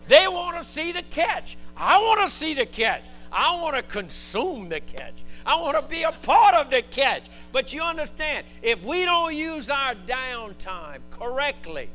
[0.09, 1.57] They want to see the catch.
[1.77, 3.03] I want to see the catch.
[3.33, 5.15] I want to consume the catch.
[5.47, 7.23] I want to be a part of the catch.
[7.53, 11.89] But you understand, if we don't use our downtime correctly,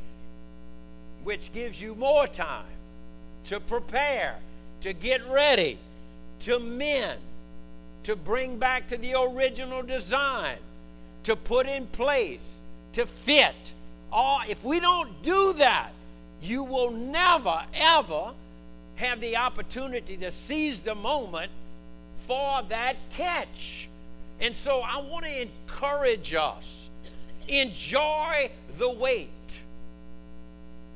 [1.24, 2.66] which gives you more time
[3.46, 4.38] to prepare,
[4.82, 5.78] to get ready,
[6.42, 7.20] to mend,
[8.04, 10.58] to bring back to the original design,
[11.24, 12.42] to put in place,
[12.94, 13.74] to fit.
[14.12, 15.92] All, if we don't do that,
[16.42, 18.32] you will never, ever
[18.96, 21.52] have the opportunity to seize the moment
[22.22, 23.90] for that catch.
[24.40, 26.90] And so I want to encourage us
[27.48, 29.30] enjoy the wait.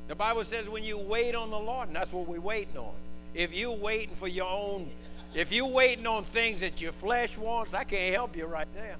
[0.08, 2.92] The Bible says when you wait on the Lord, and that's what we're waiting on.
[3.34, 4.90] If you're waiting for your own,
[5.34, 8.96] if you're waiting on things that your flesh wants, I can't help you right there.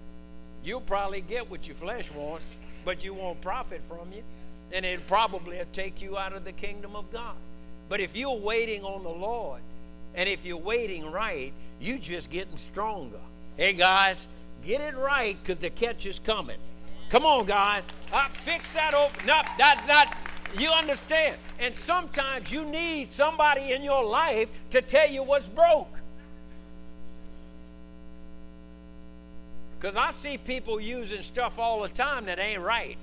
[0.62, 2.46] You'll probably get what your flesh wants,
[2.84, 4.22] but you won't profit from you.
[4.72, 7.34] And it probably will take you out of the kingdom of God.
[7.88, 9.60] But if you're waiting on the Lord,
[10.14, 13.18] and if you're waiting right, you're just getting stronger.
[13.56, 14.28] Hey guys,
[14.64, 16.58] get it right because the catch is coming.
[17.08, 17.82] Come on, guys.
[18.12, 19.12] Uh, fix that up.
[19.26, 20.14] That that
[20.58, 21.36] you understand.
[21.58, 25.98] And sometimes you need somebody in your life to tell you what's broke.
[29.78, 32.98] Because I see people using stuff all the time that ain't right.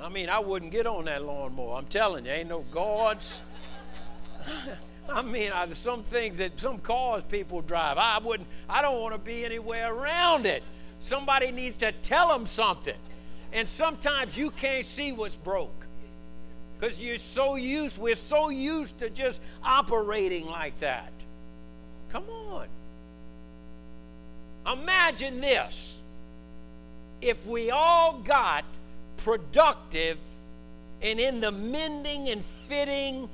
[0.00, 1.76] I mean, I wouldn't get on that lawnmower.
[1.76, 3.40] I'm telling you, ain't no guards.
[5.08, 8.48] I mean, I, some things that some cars people drive, I wouldn't.
[8.68, 10.62] I don't want to be anywhere around it.
[11.00, 12.94] Somebody needs to tell them something.
[13.52, 15.86] And sometimes you can't see what's broke
[16.78, 17.98] because you're so used.
[17.98, 21.12] We're so used to just operating like that.
[22.10, 22.66] Come on.
[24.70, 25.98] Imagine this.
[27.20, 28.64] If we all got
[29.16, 30.18] productive
[31.02, 33.28] and in the mending and fitting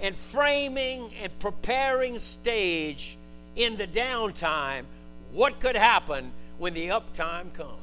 [0.00, 3.16] and framing and preparing stage
[3.56, 4.84] in the downtime,
[5.32, 7.79] what could happen when the uptime comes?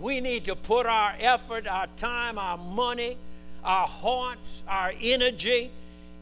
[0.00, 3.18] We need to put our effort, our time, our money,
[3.62, 5.70] our hearts, our energy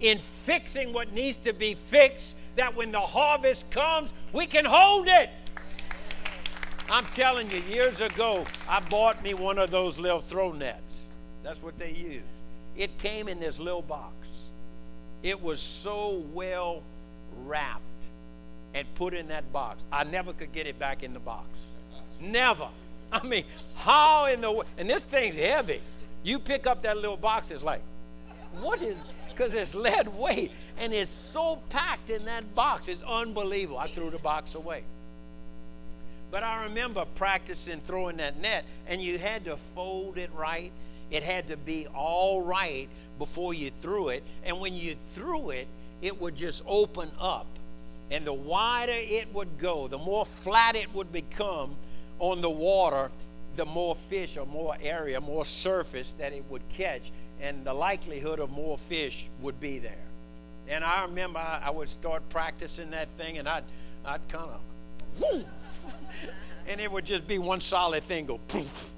[0.00, 5.06] in fixing what needs to be fixed, that when the harvest comes, we can hold
[5.06, 5.30] it.
[6.90, 10.80] I'm telling you, years ago, I bought me one of those little throw nets.
[11.42, 12.22] That's what they use.
[12.76, 14.14] It came in this little box.
[15.22, 16.82] It was so well
[17.44, 17.82] wrapped
[18.74, 19.84] and put in that box.
[19.92, 21.46] I never could get it back in the box.
[22.20, 22.68] Never.
[23.12, 23.44] I mean,
[23.76, 25.80] how in the and this thing's heavy.
[26.24, 27.80] You pick up that little box, it's like,
[28.60, 28.98] what is
[29.30, 32.88] because it's lead weight and it's so packed in that box.
[32.88, 33.78] It's unbelievable.
[33.78, 34.82] I threw the box away.
[36.30, 40.72] But I remember practicing throwing that net, and you had to fold it right
[41.10, 42.88] it had to be all right
[43.18, 44.22] before you threw it.
[44.44, 45.66] And when you threw it,
[46.02, 47.46] it would just open up.
[48.10, 51.76] And the wider it would go, the more flat it would become
[52.18, 53.10] on the water,
[53.56, 57.10] the more fish or more area, more surface that it would catch.
[57.40, 60.04] And the likelihood of more fish would be there.
[60.68, 63.64] And I remember I, I would start practicing that thing and I'd,
[64.04, 65.22] I'd kind of,
[66.68, 68.94] and it would just be one solid thing go poof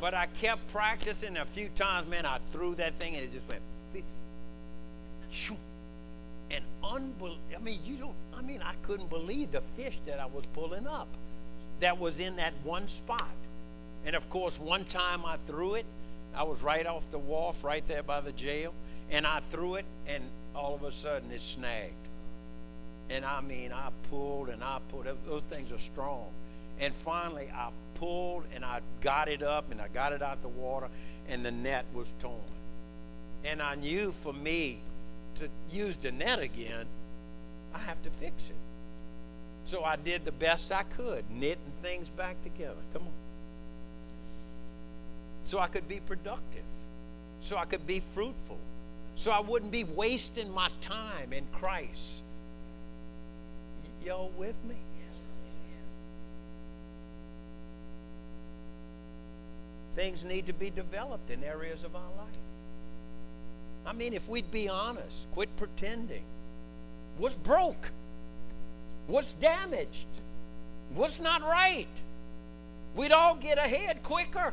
[0.00, 1.36] but I kept practicing.
[1.36, 3.60] A few times, man, I threw that thing and it just went.
[6.50, 7.38] And unbelievable.
[7.54, 8.14] I mean, you don't.
[8.34, 11.06] I mean, I couldn't believe the fish that I was pulling up,
[11.80, 13.28] that was in that one spot.
[14.04, 15.86] And of course, one time I threw it.
[16.34, 18.72] I was right off the wharf, right there by the jail,
[19.10, 20.22] and I threw it, and
[20.54, 21.94] all of a sudden it snagged.
[23.10, 25.06] And I mean, I pulled and I pulled.
[25.26, 26.28] Those things are strong.
[26.78, 30.48] And finally, I pulled and I got it up and I got it out the
[30.48, 30.88] water,
[31.28, 32.40] and the net was torn.
[33.44, 34.78] And I knew for me
[35.36, 36.86] to use the net again,
[37.74, 38.59] I have to fix it.
[39.66, 42.80] So I did the best I could, knitting things back together.
[42.92, 43.12] Come on.
[45.44, 46.64] So I could be productive,
[47.42, 48.58] so I could be fruitful,
[49.16, 52.22] so I wouldn't be wasting my time in Christ.
[53.82, 54.76] Y- y'all with me?
[60.00, 62.26] things need to be developed in areas of our life.
[63.84, 66.22] I mean, if we'd be honest, quit pretending.
[67.18, 67.90] What's broke?
[69.06, 70.06] What's damaged?
[70.94, 71.86] What's not right?
[72.94, 74.52] We'd all get ahead quicker.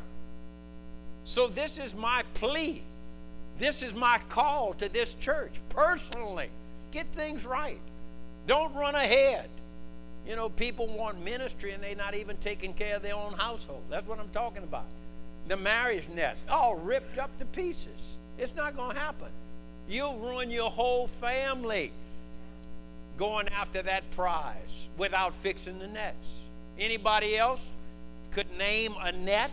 [1.23, 2.81] So, this is my plea.
[3.59, 6.49] This is my call to this church personally.
[6.91, 7.79] Get things right.
[8.45, 9.49] Don't run ahead.
[10.27, 13.83] You know, people want ministry and they're not even taking care of their own household.
[13.89, 14.85] That's what I'm talking about.
[15.47, 17.87] The marriage nest, all ripped up to pieces.
[18.37, 19.29] It's not going to happen.
[19.87, 21.91] You'll ruin your whole family
[23.17, 26.27] going after that prize without fixing the nets.
[26.79, 27.67] Anybody else
[28.31, 29.51] could name a net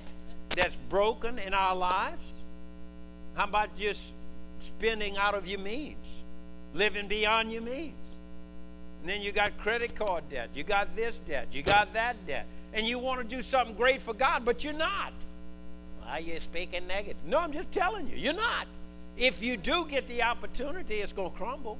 [0.51, 2.35] that's broken in our lives?
[3.35, 4.13] How about just
[4.61, 6.07] spending out of your means,
[6.75, 7.95] living beyond your means?
[9.01, 12.47] And then you got credit card debt, you got this debt, you got that debt,
[12.73, 15.13] and you want to do something great for God, but you're not.
[16.03, 17.17] Why are you speaking negative?
[17.27, 18.67] No, I'm just telling you, you're not.
[19.17, 21.79] If you do get the opportunity, it's going to crumble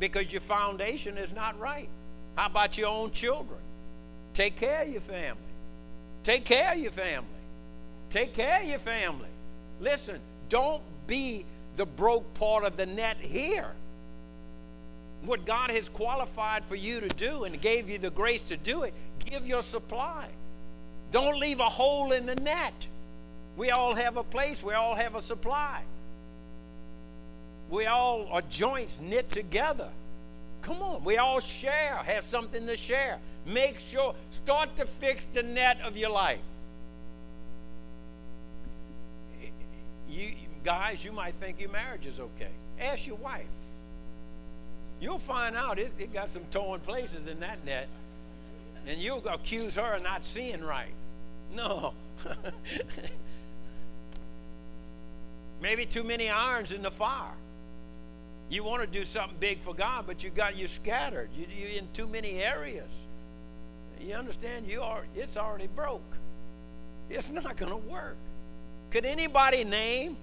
[0.00, 1.88] because your foundation is not right.
[2.34, 3.60] How about your own children?
[4.32, 5.42] Take care of your family.
[6.22, 7.28] Take care of your family.
[8.08, 9.28] Take care of your family.
[9.80, 11.44] Listen, don't be
[11.76, 13.72] the broke part of the net here.
[15.22, 18.82] What God has qualified for you to do and gave you the grace to do
[18.82, 18.94] it,
[19.24, 20.28] give your supply.
[21.12, 22.72] Don't leave a hole in the net.
[23.56, 25.82] We all have a place, we all have a supply.
[27.70, 29.88] We all are joints knit together.
[30.62, 33.18] Come on, we all share, have something to share.
[33.46, 36.40] Make sure, start to fix the net of your life.
[40.10, 40.32] You
[40.64, 42.50] guys, you might think your marriage is okay.
[42.78, 43.46] Ask your wife.
[45.00, 47.88] You'll find out it, it got some torn places in that net.
[48.86, 50.92] And you'll accuse her of not seeing right.
[51.54, 51.94] No.
[55.62, 57.32] Maybe too many irons in the fire.
[58.50, 61.30] You want to do something big for God, but you got you scattered.
[61.34, 62.90] You, you're in too many areas.
[64.00, 64.66] You understand?
[64.66, 65.04] You are.
[65.14, 66.02] It's already broke.
[67.08, 68.16] It's not going to work.
[68.90, 70.16] Could anybody name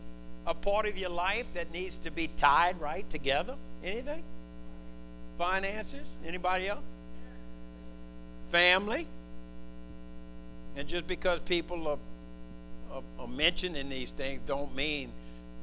[0.46, 3.56] a part of your life that needs to be tied right together?
[3.82, 4.24] Anything?
[5.38, 6.06] Finances?
[6.26, 6.84] Anybody else?
[8.52, 9.08] Family?
[10.76, 11.98] And just because people are,
[12.94, 15.12] are, are mentioning these things don't mean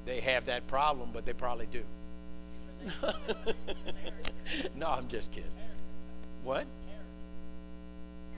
[0.07, 1.83] they have that problem, but they probably do.
[4.76, 5.51] no, I'm just kidding.
[6.43, 6.66] What?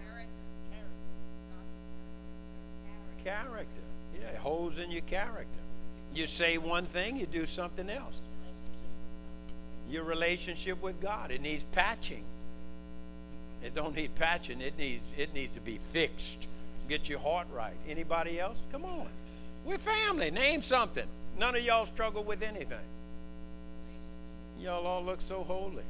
[0.04, 0.30] Character.
[3.24, 3.24] Character.
[3.24, 3.46] Character.
[3.48, 3.80] Character.
[4.20, 5.60] Yeah, holes in your character.
[6.14, 8.20] You say one thing, you do something else.
[9.90, 12.24] Your relationship with God, it needs patching.
[13.62, 16.46] It don't need patching, it needs it needs to be fixed.
[16.88, 17.74] Get your heart right.
[17.88, 18.58] Anybody else?
[18.70, 19.08] Come on.
[19.64, 20.30] We're family.
[20.30, 21.06] Name something.
[21.36, 22.78] None of y'all struggle with anything.
[24.60, 25.84] Y'all all look so holy.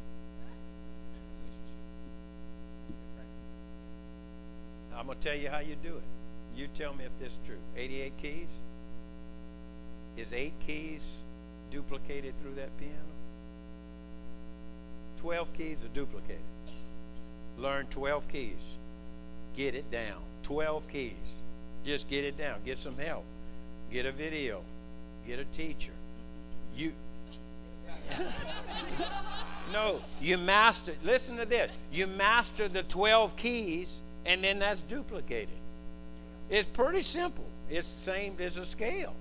[4.96, 6.02] I'm going to tell you how you do it.
[6.56, 7.58] You tell me if this is true.
[7.76, 8.46] 88 keys?
[10.16, 11.02] Is eight keys
[11.70, 12.94] duplicated through that piano?
[15.18, 16.40] 12 keys are duplicated.
[17.58, 18.76] Learn 12 keys.
[19.54, 20.20] Get it down.
[20.42, 21.12] 12 keys.
[21.84, 22.56] Just get it down.
[22.64, 23.24] Get some help.
[23.90, 24.62] Get a video.
[25.26, 25.92] Get a teacher.
[26.74, 26.92] You
[29.72, 31.70] no, you master, listen to this.
[31.93, 35.57] You master the 12 keys, and then that's duplicated.
[36.49, 37.47] It's pretty simple.
[37.68, 39.14] It's the same as a scale.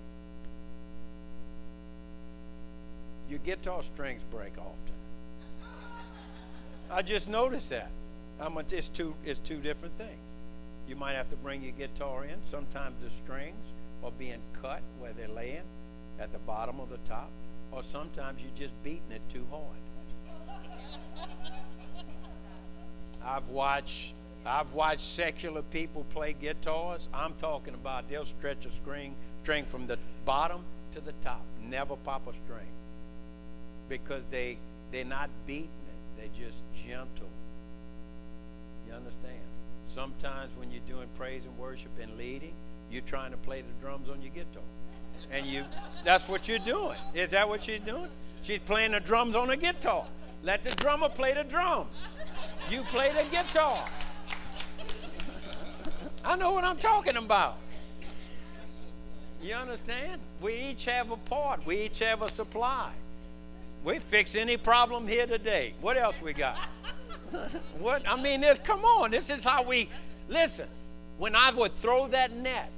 [3.29, 4.93] Your guitar strings break often.
[6.91, 7.89] I just noticed that.
[8.39, 10.19] How much it's two it's two different things.
[10.87, 12.35] You might have to bring your guitar in.
[12.51, 13.65] Sometimes the strings
[14.03, 15.63] are being cut where they're laying
[16.19, 17.29] at the bottom of the top
[17.75, 19.65] or sometimes you're just beating it too hard.
[23.23, 24.13] I've watched
[24.45, 27.09] I've watched secular people play guitars.
[27.13, 30.63] I'm talking about they'll stretch a string string from the bottom
[30.93, 32.67] to the top, never pop a string.
[33.89, 34.57] Because they
[34.91, 36.57] they're not beating it, they're just
[36.87, 37.29] gentle.
[38.87, 39.41] You understand?
[39.93, 42.53] Sometimes when you're doing praise and worship and leading,
[42.89, 44.63] you're trying to play the drums on your guitar
[45.31, 45.65] and you
[46.03, 46.97] that's what you're doing.
[47.13, 48.09] Is that what she's doing?
[48.43, 50.05] She's playing the drums on a guitar.
[50.43, 51.87] Let the drummer play the drum.
[52.69, 53.83] You play the guitar.
[56.23, 57.57] I know what I'm talking about.
[59.41, 60.21] You understand?
[60.41, 61.65] We each have a part.
[61.65, 62.91] We each have a supply.
[63.83, 65.75] We fix any problem here today.
[65.81, 66.57] What else we got?
[67.79, 69.11] what I mean is, come on.
[69.11, 69.89] This is how we
[70.27, 70.67] listen.
[71.17, 72.71] When I would throw that net,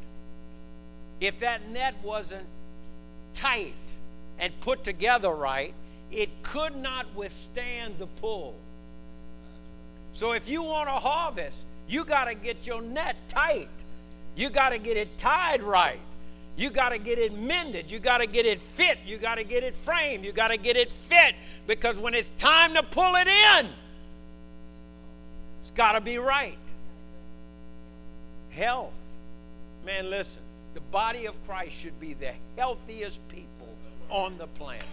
[1.20, 2.45] if that net wasn't
[3.34, 3.74] tight
[4.39, 5.74] and put together right,
[6.11, 8.55] it could not withstand the pull.
[10.13, 11.57] So if you want to harvest,
[11.88, 13.70] you got to get your net tight.
[14.36, 15.99] You got to get it tied right.
[16.55, 17.91] You got to get it mended.
[17.91, 18.97] You got to get it fit.
[19.05, 20.26] You got to get it framed.
[20.26, 21.36] You got to get it fit
[21.68, 23.68] because when it's time to pull it in,
[25.61, 26.57] it's got to be right.
[28.49, 28.99] Health.
[29.86, 30.41] Man, listen,
[30.78, 33.76] the body of Christ should be the healthiest people
[34.12, 34.86] on the planet.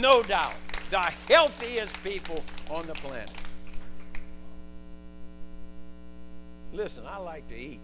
[0.00, 0.54] No doubt.
[0.90, 3.30] The healthiest people on the planet.
[6.72, 7.78] Listen, I like to eat.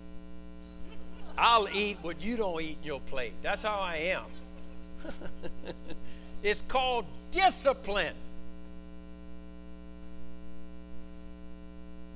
[1.38, 3.34] I'll eat what you don't eat in your plate.
[3.44, 4.24] That's how I am.
[6.42, 8.16] it's called discipline.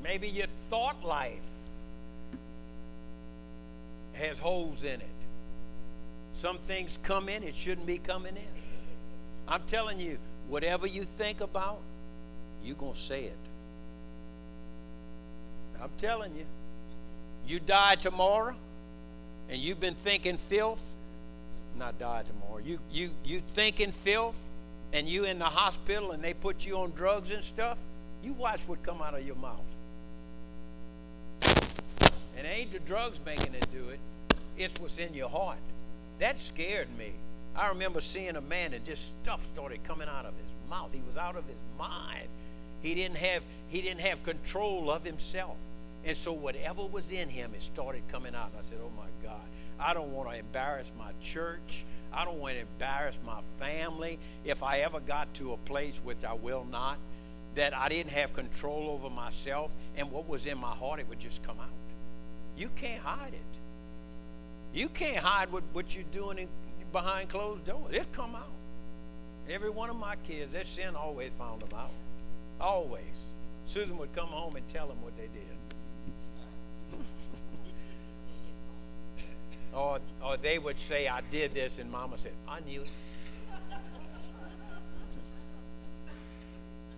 [0.03, 1.39] Maybe your thought life
[4.15, 5.07] has holes in it.
[6.33, 8.63] Some things come in, it shouldn't be coming in.
[9.47, 11.79] I'm telling you, whatever you think about,
[12.65, 13.37] you're going to say it.
[15.81, 16.47] I'm telling you.
[17.47, 18.55] You die tomorrow,
[19.51, 20.81] and you've been thinking filth,
[21.79, 22.59] not die tomorrow.
[22.65, 24.37] You you you thinking filth,
[24.95, 27.79] and you in the hospital, and they put you on drugs and stuff.
[28.23, 29.61] You watch what come out of your mouth.
[32.45, 33.99] And ain't the drugs making it do it;
[34.59, 35.57] it's what's in your heart.
[36.19, 37.13] That scared me.
[37.57, 40.91] I remember seeing a man and just stuff started coming out of his mouth.
[40.93, 42.29] He was out of his mind.
[42.83, 45.57] He didn't have he didn't have control of himself.
[46.05, 48.51] And so whatever was in him, it started coming out.
[48.51, 49.41] And I said, Oh my God,
[49.81, 51.87] I don't want to embarrass my church.
[52.13, 54.19] I don't want to embarrass my family.
[54.45, 56.99] If I ever got to a place, which I will not,
[57.55, 61.21] that I didn't have control over myself and what was in my heart, it would
[61.21, 61.84] just come out.
[62.57, 64.79] You can't hide it.
[64.79, 66.49] You can't hide what, what you're doing in,
[66.93, 67.93] behind closed doors.
[67.93, 68.51] It's come out.
[69.49, 71.91] Every one of my kids, their sin always found them out.
[72.61, 73.03] Always.
[73.67, 77.01] Susan would come home and tell them what they did.
[79.75, 82.91] or, or they would say, I did this, and mama said, I knew it.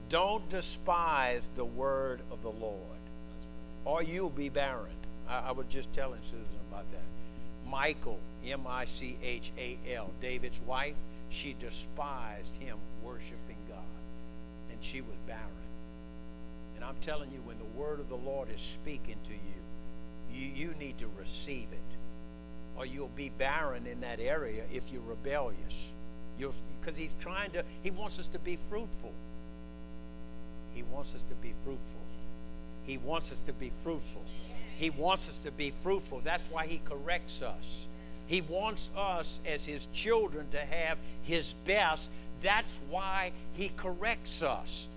[0.09, 2.81] Don't despise the word of the Lord,
[3.85, 4.93] or you'll be barren.
[5.29, 7.71] I, I was just telling Susan about that.
[7.71, 10.97] Michael, M I C H A L, David's wife,
[11.29, 13.79] she despised him worshiping God,
[14.71, 15.43] and she was barren.
[16.77, 19.39] And I'm telling you, when the word of the Lord is speaking to you,
[20.33, 21.97] you, you need to receive it
[22.77, 25.93] or you'll be barren in that area if you're rebellious.
[26.39, 29.13] Because he's trying to, he wants us to be fruitful.
[30.75, 32.01] He wants us to be fruitful.
[32.85, 34.23] He wants us to be fruitful.
[34.77, 36.21] He wants us to be fruitful.
[36.23, 37.87] That's why he corrects us.
[38.27, 42.11] He wants us as his children to have his best.
[42.43, 44.89] That's why he corrects us.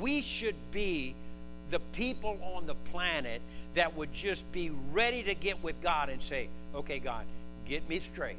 [0.00, 1.14] We should be
[1.70, 3.40] the people on the planet
[3.74, 7.24] that would just be ready to get with God and say, okay, God,
[7.66, 8.36] get me straight.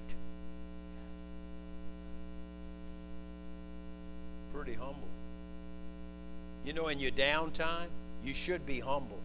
[4.53, 5.07] Pretty humble.
[6.65, 7.87] You know, in your downtime,
[8.23, 9.19] you should be humble.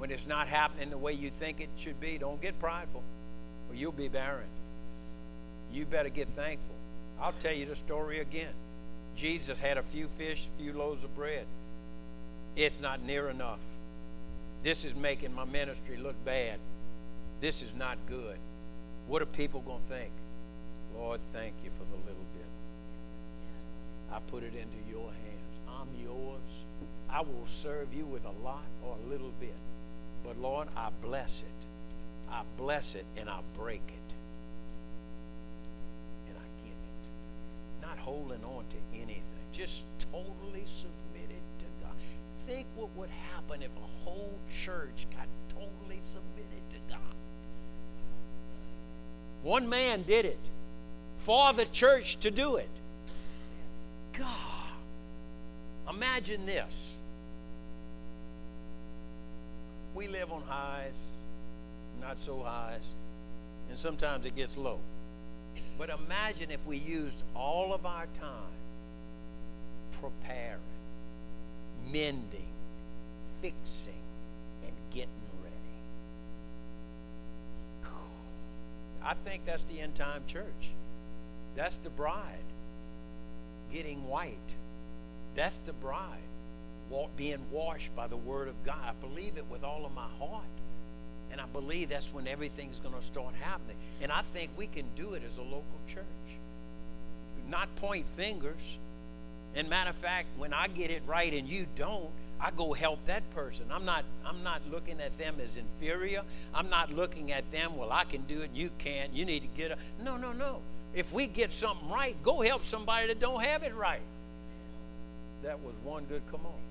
[0.00, 3.02] When it's not happening the way you think it should be, don't get prideful,
[3.68, 4.48] or you'll be barren.
[5.70, 6.74] You better get thankful.
[7.20, 8.54] I'll tell you the story again.
[9.14, 11.44] Jesus had a few fish, a few loaves of bread.
[12.56, 13.58] It's not near enough.
[14.62, 16.58] This is making my ministry look bad.
[17.42, 18.38] This is not good.
[19.06, 20.12] What are people going to think?
[20.96, 22.46] Lord, thank you for the little bit.
[24.10, 25.68] I put it into your hands.
[25.68, 26.40] I'm yours.
[27.10, 29.52] I will serve you with a lot or a little bit.
[30.30, 31.66] But Lord, I bless it.
[32.30, 34.14] I bless it and I break it.
[36.28, 37.82] And I give it.
[37.82, 39.24] Not holding on to anything.
[39.52, 41.94] Just totally submitted to God.
[42.46, 47.16] Think what would happen if a whole church got totally submitted to God.
[49.42, 50.48] One man did it
[51.16, 52.70] for the church to do it.
[54.16, 54.74] God,
[55.88, 56.98] imagine this.
[60.00, 60.94] We live on highs,
[62.00, 62.80] not so highs,
[63.68, 64.80] and sometimes it gets low.
[65.76, 68.56] But imagine if we used all of our time
[70.00, 70.62] preparing,
[71.92, 72.48] mending,
[73.42, 73.92] fixing,
[74.64, 75.10] and getting
[75.42, 75.54] ready.
[79.04, 80.70] I think that's the end time church.
[81.54, 82.38] That's the bride
[83.70, 84.54] getting white.
[85.34, 86.29] That's the bride
[87.16, 88.78] being washed by the word of God.
[88.82, 90.44] I believe it with all of my heart.
[91.32, 93.76] And I believe that's when everything's going to start happening.
[94.02, 96.04] And I think we can do it as a local church.
[97.48, 98.78] Not point fingers.
[99.54, 102.10] And matter of fact, when I get it right and you don't,
[102.40, 103.66] I go help that person.
[103.70, 106.22] I'm not I'm not looking at them as inferior.
[106.54, 109.12] I'm not looking at them, well, I can do it, you can't.
[109.12, 109.78] You need to get up.
[110.02, 110.60] No, no, no.
[110.94, 114.00] If we get something right, go help somebody that don't have it right.
[115.42, 116.69] That was one good come on.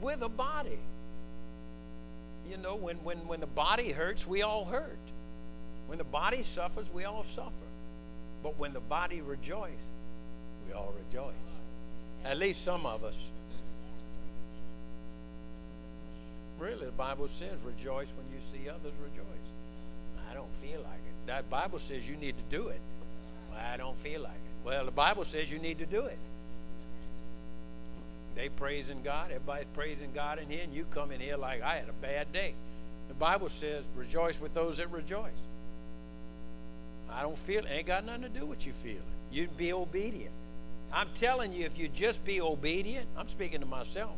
[0.00, 0.78] With a body.
[2.48, 4.98] You know, when, when, when the body hurts, we all hurt.
[5.86, 7.50] When the body suffers, we all suffer.
[8.42, 9.76] But when the body rejoices,
[10.66, 11.34] we all rejoice.
[12.24, 13.16] At least some of us.
[16.58, 19.50] Really, the Bible says, rejoice when you see others rejoice.
[20.30, 21.26] I don't feel like it.
[21.26, 22.80] That Bible says you need to do it.
[23.50, 24.66] Well, I don't feel like it.
[24.66, 26.18] Well, the Bible says you need to do it.
[28.34, 31.76] They praising God, everybody's praising God in here, and you come in here like I
[31.76, 32.54] had a bad day.
[33.08, 35.32] The Bible says, rejoice with those that rejoice.
[37.12, 37.68] I don't feel it.
[37.68, 39.02] Ain't got nothing to do with you feeling.
[39.32, 40.32] You'd be obedient.
[40.92, 44.12] I'm telling you, if you just be obedient, I'm speaking to myself,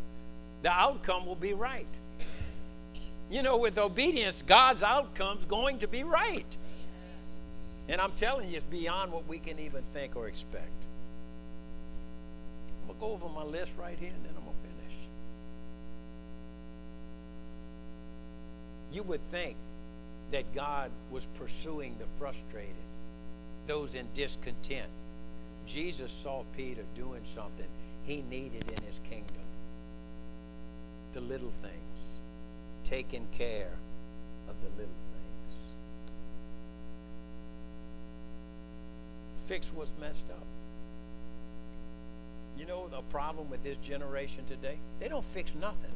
[0.62, 1.86] the outcome will be right.
[3.30, 6.56] You know, with obedience, God's outcome's going to be right.
[7.88, 10.74] And I'm telling you, it's beyond what we can even think or expect.
[12.82, 14.96] I'm going to go over my list right here and then I'm going to finish.
[18.92, 19.56] You would think
[20.32, 22.74] that God was pursuing the frustrated,
[23.66, 24.88] those in discontent.
[25.66, 27.66] Jesus saw Peter doing something
[28.04, 29.42] he needed in his kingdom
[31.12, 31.72] the little things,
[32.84, 33.72] taking care
[34.48, 35.54] of the little things.
[39.46, 40.46] Fix what's messed up.
[42.62, 44.78] You know the problem with this generation today?
[45.00, 45.90] They don't fix nothing.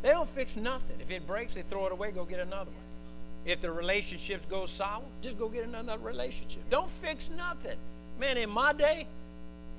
[0.00, 0.98] They don't fix nothing.
[1.00, 2.80] If it breaks, they throw it away, go get another one.
[3.44, 6.62] If the relationships go sour, just go get another relationship.
[6.70, 7.76] Don't fix nothing.
[8.18, 9.06] Man, in my day,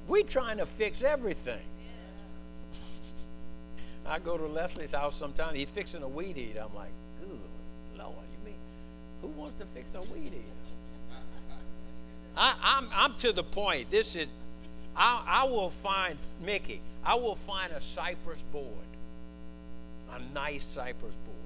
[0.08, 1.66] we trying to fix everything.
[4.06, 5.58] I go to Leslie's house sometimes.
[5.58, 6.64] He's fixing a weed eater.
[6.70, 7.40] I'm like, good
[7.98, 8.60] Lord, you mean
[9.24, 11.12] who wants to fix a weed eater?
[12.38, 13.90] I, I'm I'm to the point.
[13.90, 14.28] This is
[14.96, 18.66] I, I will find, Mickey, I will find a cypress board,
[20.14, 21.38] a nice cypress board,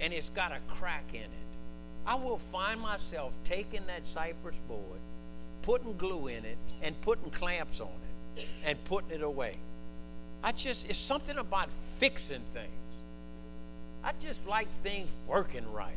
[0.00, 1.30] and it's got a crack in it.
[2.06, 5.00] I will find myself taking that cypress board,
[5.62, 7.88] putting glue in it, and putting clamps on
[8.36, 9.56] it, and putting it away.
[10.42, 12.70] I just, it's something about fixing things.
[14.02, 15.94] I just like things working right.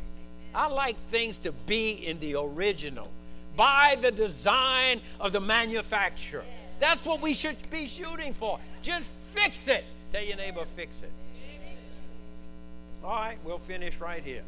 [0.54, 3.10] I like things to be in the original,
[3.58, 6.44] by the design of the manufacturer.
[6.78, 8.60] That's what we should be shooting for.
[8.82, 9.84] Just fix it.
[10.12, 11.10] Tell your neighbor, fix it.
[13.02, 14.44] All right, we'll finish right here.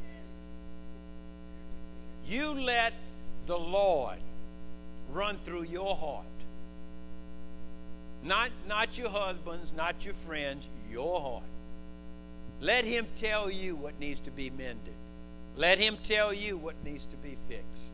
[2.25, 2.93] You let
[3.49, 4.19] the Lord
[5.13, 6.25] run through your heart.
[8.23, 11.43] Not, not your husbands, not your friends, your heart.
[12.61, 14.95] Let Him tell you what needs to be mended.
[15.57, 17.91] Let Him tell you what needs to be fixed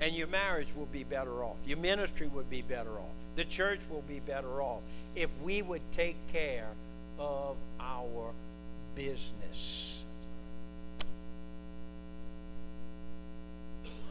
[0.00, 1.56] and your marriage will be better off.
[1.66, 3.12] Your ministry would be better off.
[3.36, 4.80] The church will be better off
[5.16, 6.68] if we would take care
[7.18, 8.32] of our
[8.94, 10.04] business.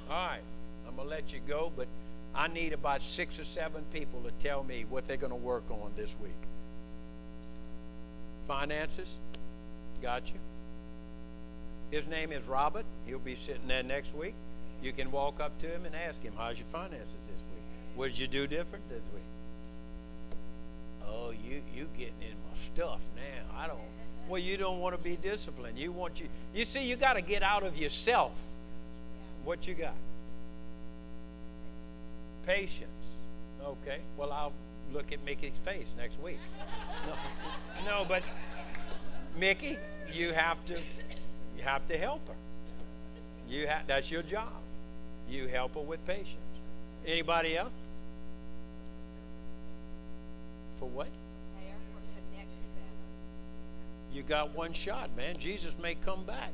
[0.09, 0.41] All right,
[0.87, 1.87] I'm going to let you go, but
[2.35, 5.63] I need about six or seven people to tell me what they're going to work
[5.69, 6.31] on this week.
[8.47, 9.13] Finances?
[10.01, 10.39] Got you.
[11.91, 12.85] His name is Robert.
[13.05, 14.33] He'll be sitting there next week.
[14.83, 17.63] You can walk up to him and ask him, How's your finances this week?
[17.95, 19.23] What did you do different this week?
[21.07, 23.57] Oh, you you getting in my stuff now.
[23.57, 23.79] I don't
[24.27, 25.77] well, you don't want to be disciplined.
[25.77, 28.33] You want you you see, you gotta get out of yourself.
[29.45, 29.95] What you got?
[32.45, 32.89] Patience.
[33.63, 33.99] Okay.
[34.17, 34.51] Well I'll
[34.91, 36.39] look at Mickey's face next week.
[37.85, 38.23] No, no but
[39.37, 39.77] Mickey,
[40.11, 40.73] you have to
[41.57, 42.35] you have to help her.
[43.47, 44.51] You ha- that's your job.
[45.33, 46.37] You help her with patience.
[47.07, 47.71] Anybody else?
[50.77, 51.07] For what?
[54.13, 55.37] You got one shot, man.
[55.39, 56.51] Jesus may come back.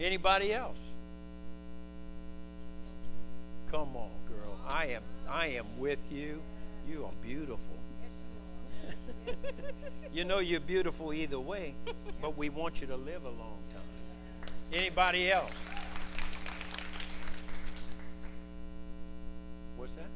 [0.00, 0.76] Anybody else?
[3.70, 4.58] Come on, girl.
[4.68, 6.42] I am I am with you.
[6.90, 7.78] You are beautiful.
[10.12, 11.74] you know you're beautiful either way,
[12.20, 14.50] but we want you to live a long time.
[14.72, 15.52] Anybody else?
[19.86, 20.10] What's that?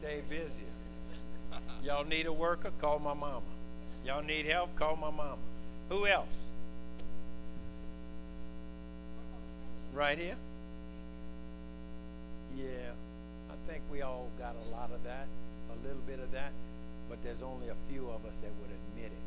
[0.00, 0.64] Stay busy.
[1.84, 2.70] Y'all need a worker?
[2.80, 3.42] Call my mama.
[4.06, 4.74] Y'all need help?
[4.76, 5.36] Call my mama.
[5.90, 6.28] Who else?
[9.92, 10.36] Right here?
[12.56, 12.92] Yeah.
[13.50, 15.26] I think we all got a lot of that,
[15.70, 16.52] a little bit of that,
[17.10, 19.24] but there's only a few of us that would admit it.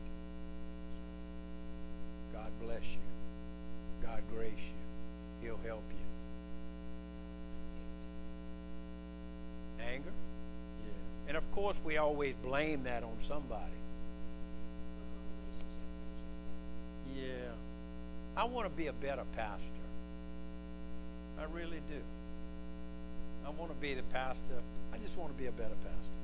[2.33, 3.16] God bless you.
[4.07, 5.47] God grace you.
[5.47, 5.97] He'll help you.
[9.85, 10.11] Anger?
[10.85, 11.29] Yeah.
[11.29, 13.63] And of course, we always blame that on somebody.
[17.15, 17.51] Yeah.
[18.35, 19.63] I want to be a better pastor.
[21.39, 22.01] I really do.
[23.45, 24.61] I want to be the pastor.
[24.93, 26.17] I just want to be a better pastor.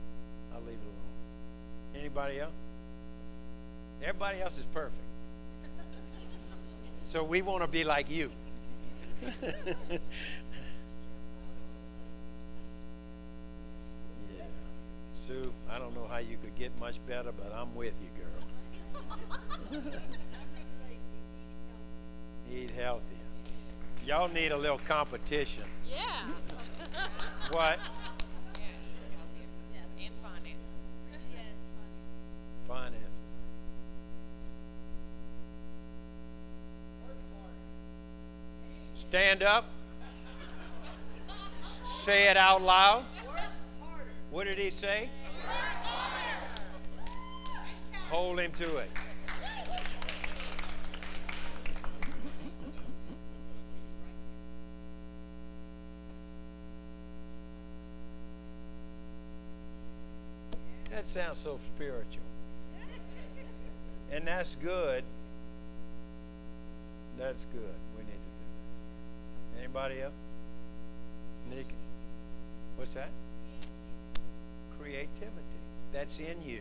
[0.54, 2.02] I'll leave it alone.
[2.02, 2.52] Anybody else?
[4.02, 5.13] Everybody else is perfect.
[7.04, 8.32] So we want to be like you.
[9.22, 9.98] yeah.
[15.14, 19.84] Sue, I don't know how you could get much better, but I'm with you, girl.
[22.52, 23.18] Eat healthy.
[24.06, 25.66] Y'all need a little competition.
[25.88, 26.24] Yeah.
[27.52, 27.78] What?
[28.56, 29.84] Yes.
[30.00, 30.58] And finance.
[31.34, 31.56] Yes.
[32.68, 33.03] Finance.
[39.14, 39.66] Stand up.
[41.84, 43.06] Say it out loud.
[44.32, 45.08] What did he say?
[48.10, 48.90] Hold him to it.
[60.90, 62.24] That sounds so spiritual.
[64.12, 65.04] And that's good.
[67.20, 67.93] That's good.
[69.74, 69.94] We need to.
[69.94, 70.14] Anybody else?
[71.50, 71.76] Nikki?
[72.76, 73.10] What's that?
[74.80, 75.60] Creativity.
[75.92, 76.60] That's in you.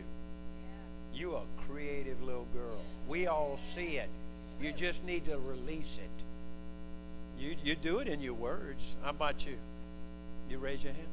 [1.13, 2.81] You are a creative little girl.
[3.07, 4.09] We all see it.
[4.61, 7.41] You just need to release it.
[7.41, 8.95] You, you do it in your words.
[9.03, 9.57] How about you?
[10.49, 11.07] You raise your hand.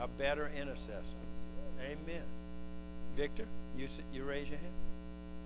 [0.00, 1.02] A better intercessor.
[1.82, 2.22] Amen.
[3.16, 3.44] Victor,
[3.76, 4.72] you you raise your hand.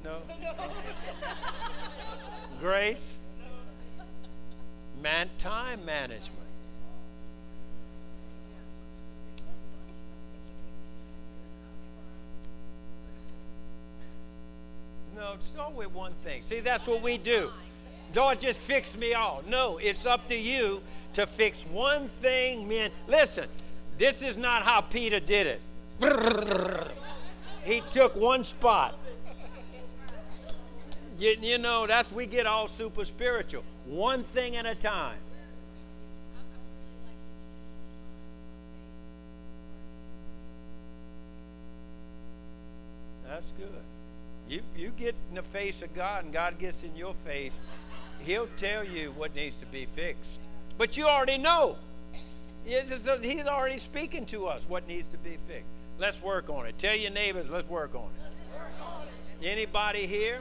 [0.05, 0.19] No.
[2.61, 3.19] Grace.
[5.03, 6.39] Man, time management.
[15.17, 16.45] No, start with one thing.
[16.49, 17.51] See, that's what we do.
[18.15, 19.43] Lord, just fix me all.
[19.49, 20.83] No, it's up to you
[21.15, 22.93] to fix one thing, men.
[23.09, 23.49] Listen,
[23.99, 26.91] this is not how Peter did it.
[27.65, 28.97] He took one spot.
[31.19, 33.65] You, you know, that's we get all super spiritual.
[33.87, 35.19] One thing at a time.
[43.27, 43.69] That's good.
[44.49, 47.53] You you get in the face of God and God gets in your face,
[48.21, 50.39] He'll tell you what needs to be fixed.
[50.77, 51.77] But you already know.
[52.67, 55.67] It's just that He's already speaking to us what needs to be fixed.
[55.99, 56.79] Let's work on it.
[56.79, 59.47] Tell your neighbors, let's work on it.
[59.47, 60.41] Anybody here?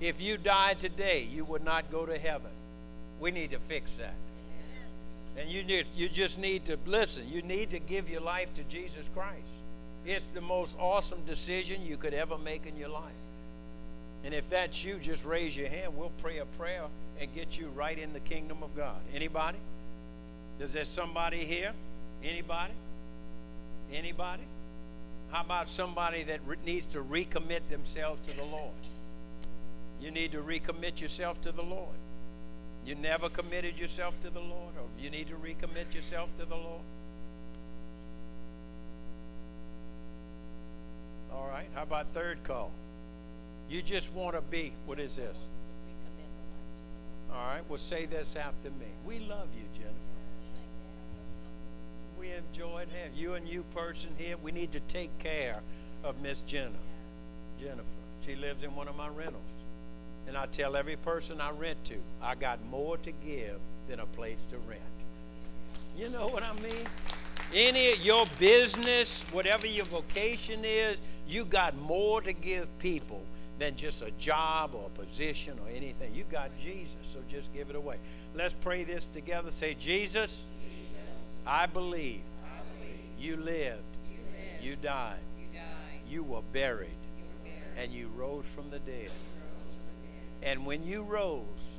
[0.00, 2.50] If you died today, you would not go to heaven.
[3.20, 4.14] We need to fix that.
[5.38, 7.28] And you need, you just need to listen.
[7.28, 9.42] You need to give your life to Jesus Christ.
[10.04, 13.02] It's the most awesome decision you could ever make in your life.
[14.24, 15.96] And if that's you, just raise your hand.
[15.96, 16.84] We'll pray a prayer
[17.20, 18.96] and get you right in the kingdom of God.
[19.14, 19.58] Anybody?
[20.58, 21.72] Is there somebody here?
[22.24, 22.72] Anybody?
[23.92, 24.42] Anybody?
[25.30, 28.72] How about somebody that needs to recommit themselves to the Lord?
[30.00, 31.96] You need to recommit yourself to the Lord.
[32.84, 36.54] You never committed yourself to the Lord, or you need to recommit yourself to the
[36.54, 36.82] Lord.
[41.32, 41.68] All right.
[41.74, 42.70] How about third call?
[43.68, 44.72] You just want to be.
[44.86, 45.36] What is this?
[47.32, 47.62] All right.
[47.68, 48.86] Well, say this after me.
[49.04, 49.94] We love you, Jennifer.
[52.18, 54.36] We enjoyed having you and you person here.
[54.36, 55.60] We need to take care
[56.04, 56.78] of Miss Jenna.
[57.60, 57.82] Jennifer.
[58.24, 59.42] She lives in one of my rentals.
[60.26, 63.58] And I tell every person I rent to, I got more to give
[63.88, 64.80] than a place to rent.
[65.96, 66.84] You know what I mean?
[67.54, 73.22] Any your business, whatever your vocation is, you got more to give people
[73.58, 76.14] than just a job or a position or anything.
[76.14, 77.96] You got Jesus, so just give it away.
[78.34, 79.50] Let's pray this together.
[79.50, 80.44] Say, Jesus,
[81.46, 82.20] I, believe
[83.18, 83.82] you lived,
[84.60, 85.18] you, died,
[86.08, 86.90] you were buried,
[87.78, 89.10] and you rose from the dead.
[90.42, 91.76] And when you rose,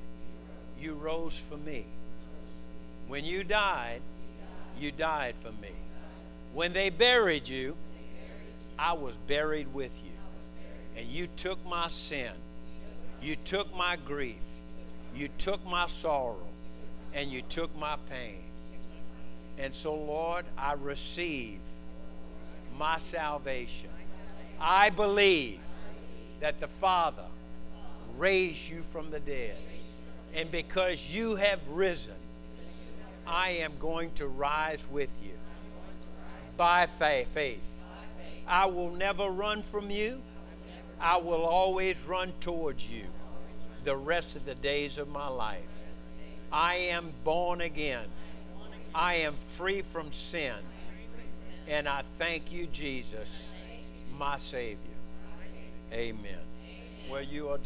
[0.79, 1.85] you rose for me.
[3.07, 4.01] When you died,
[4.79, 5.71] you died for me.
[6.53, 7.75] When they buried you,
[8.77, 10.11] I was buried with you.
[10.97, 12.31] And you took my sin.
[13.21, 14.35] You took my grief.
[15.15, 16.47] You took my sorrow.
[17.13, 18.43] And you took my pain.
[19.57, 21.59] And so, Lord, I receive
[22.77, 23.89] my salvation.
[24.59, 25.59] I believe
[26.39, 27.26] that the Father
[28.17, 29.55] raised you from the dead.
[30.33, 32.13] And because you have risen,
[33.25, 35.33] I am going to rise with you
[36.55, 37.63] by faith.
[38.47, 40.21] I will never run from you.
[40.99, 43.05] I will always run towards you
[43.83, 45.69] the rest of the days of my life.
[46.51, 48.05] I am born again.
[48.95, 50.55] I am free from sin.
[51.67, 53.51] And I thank you, Jesus,
[54.17, 54.77] my Savior.
[55.91, 56.39] Amen.
[57.09, 57.57] Well, you are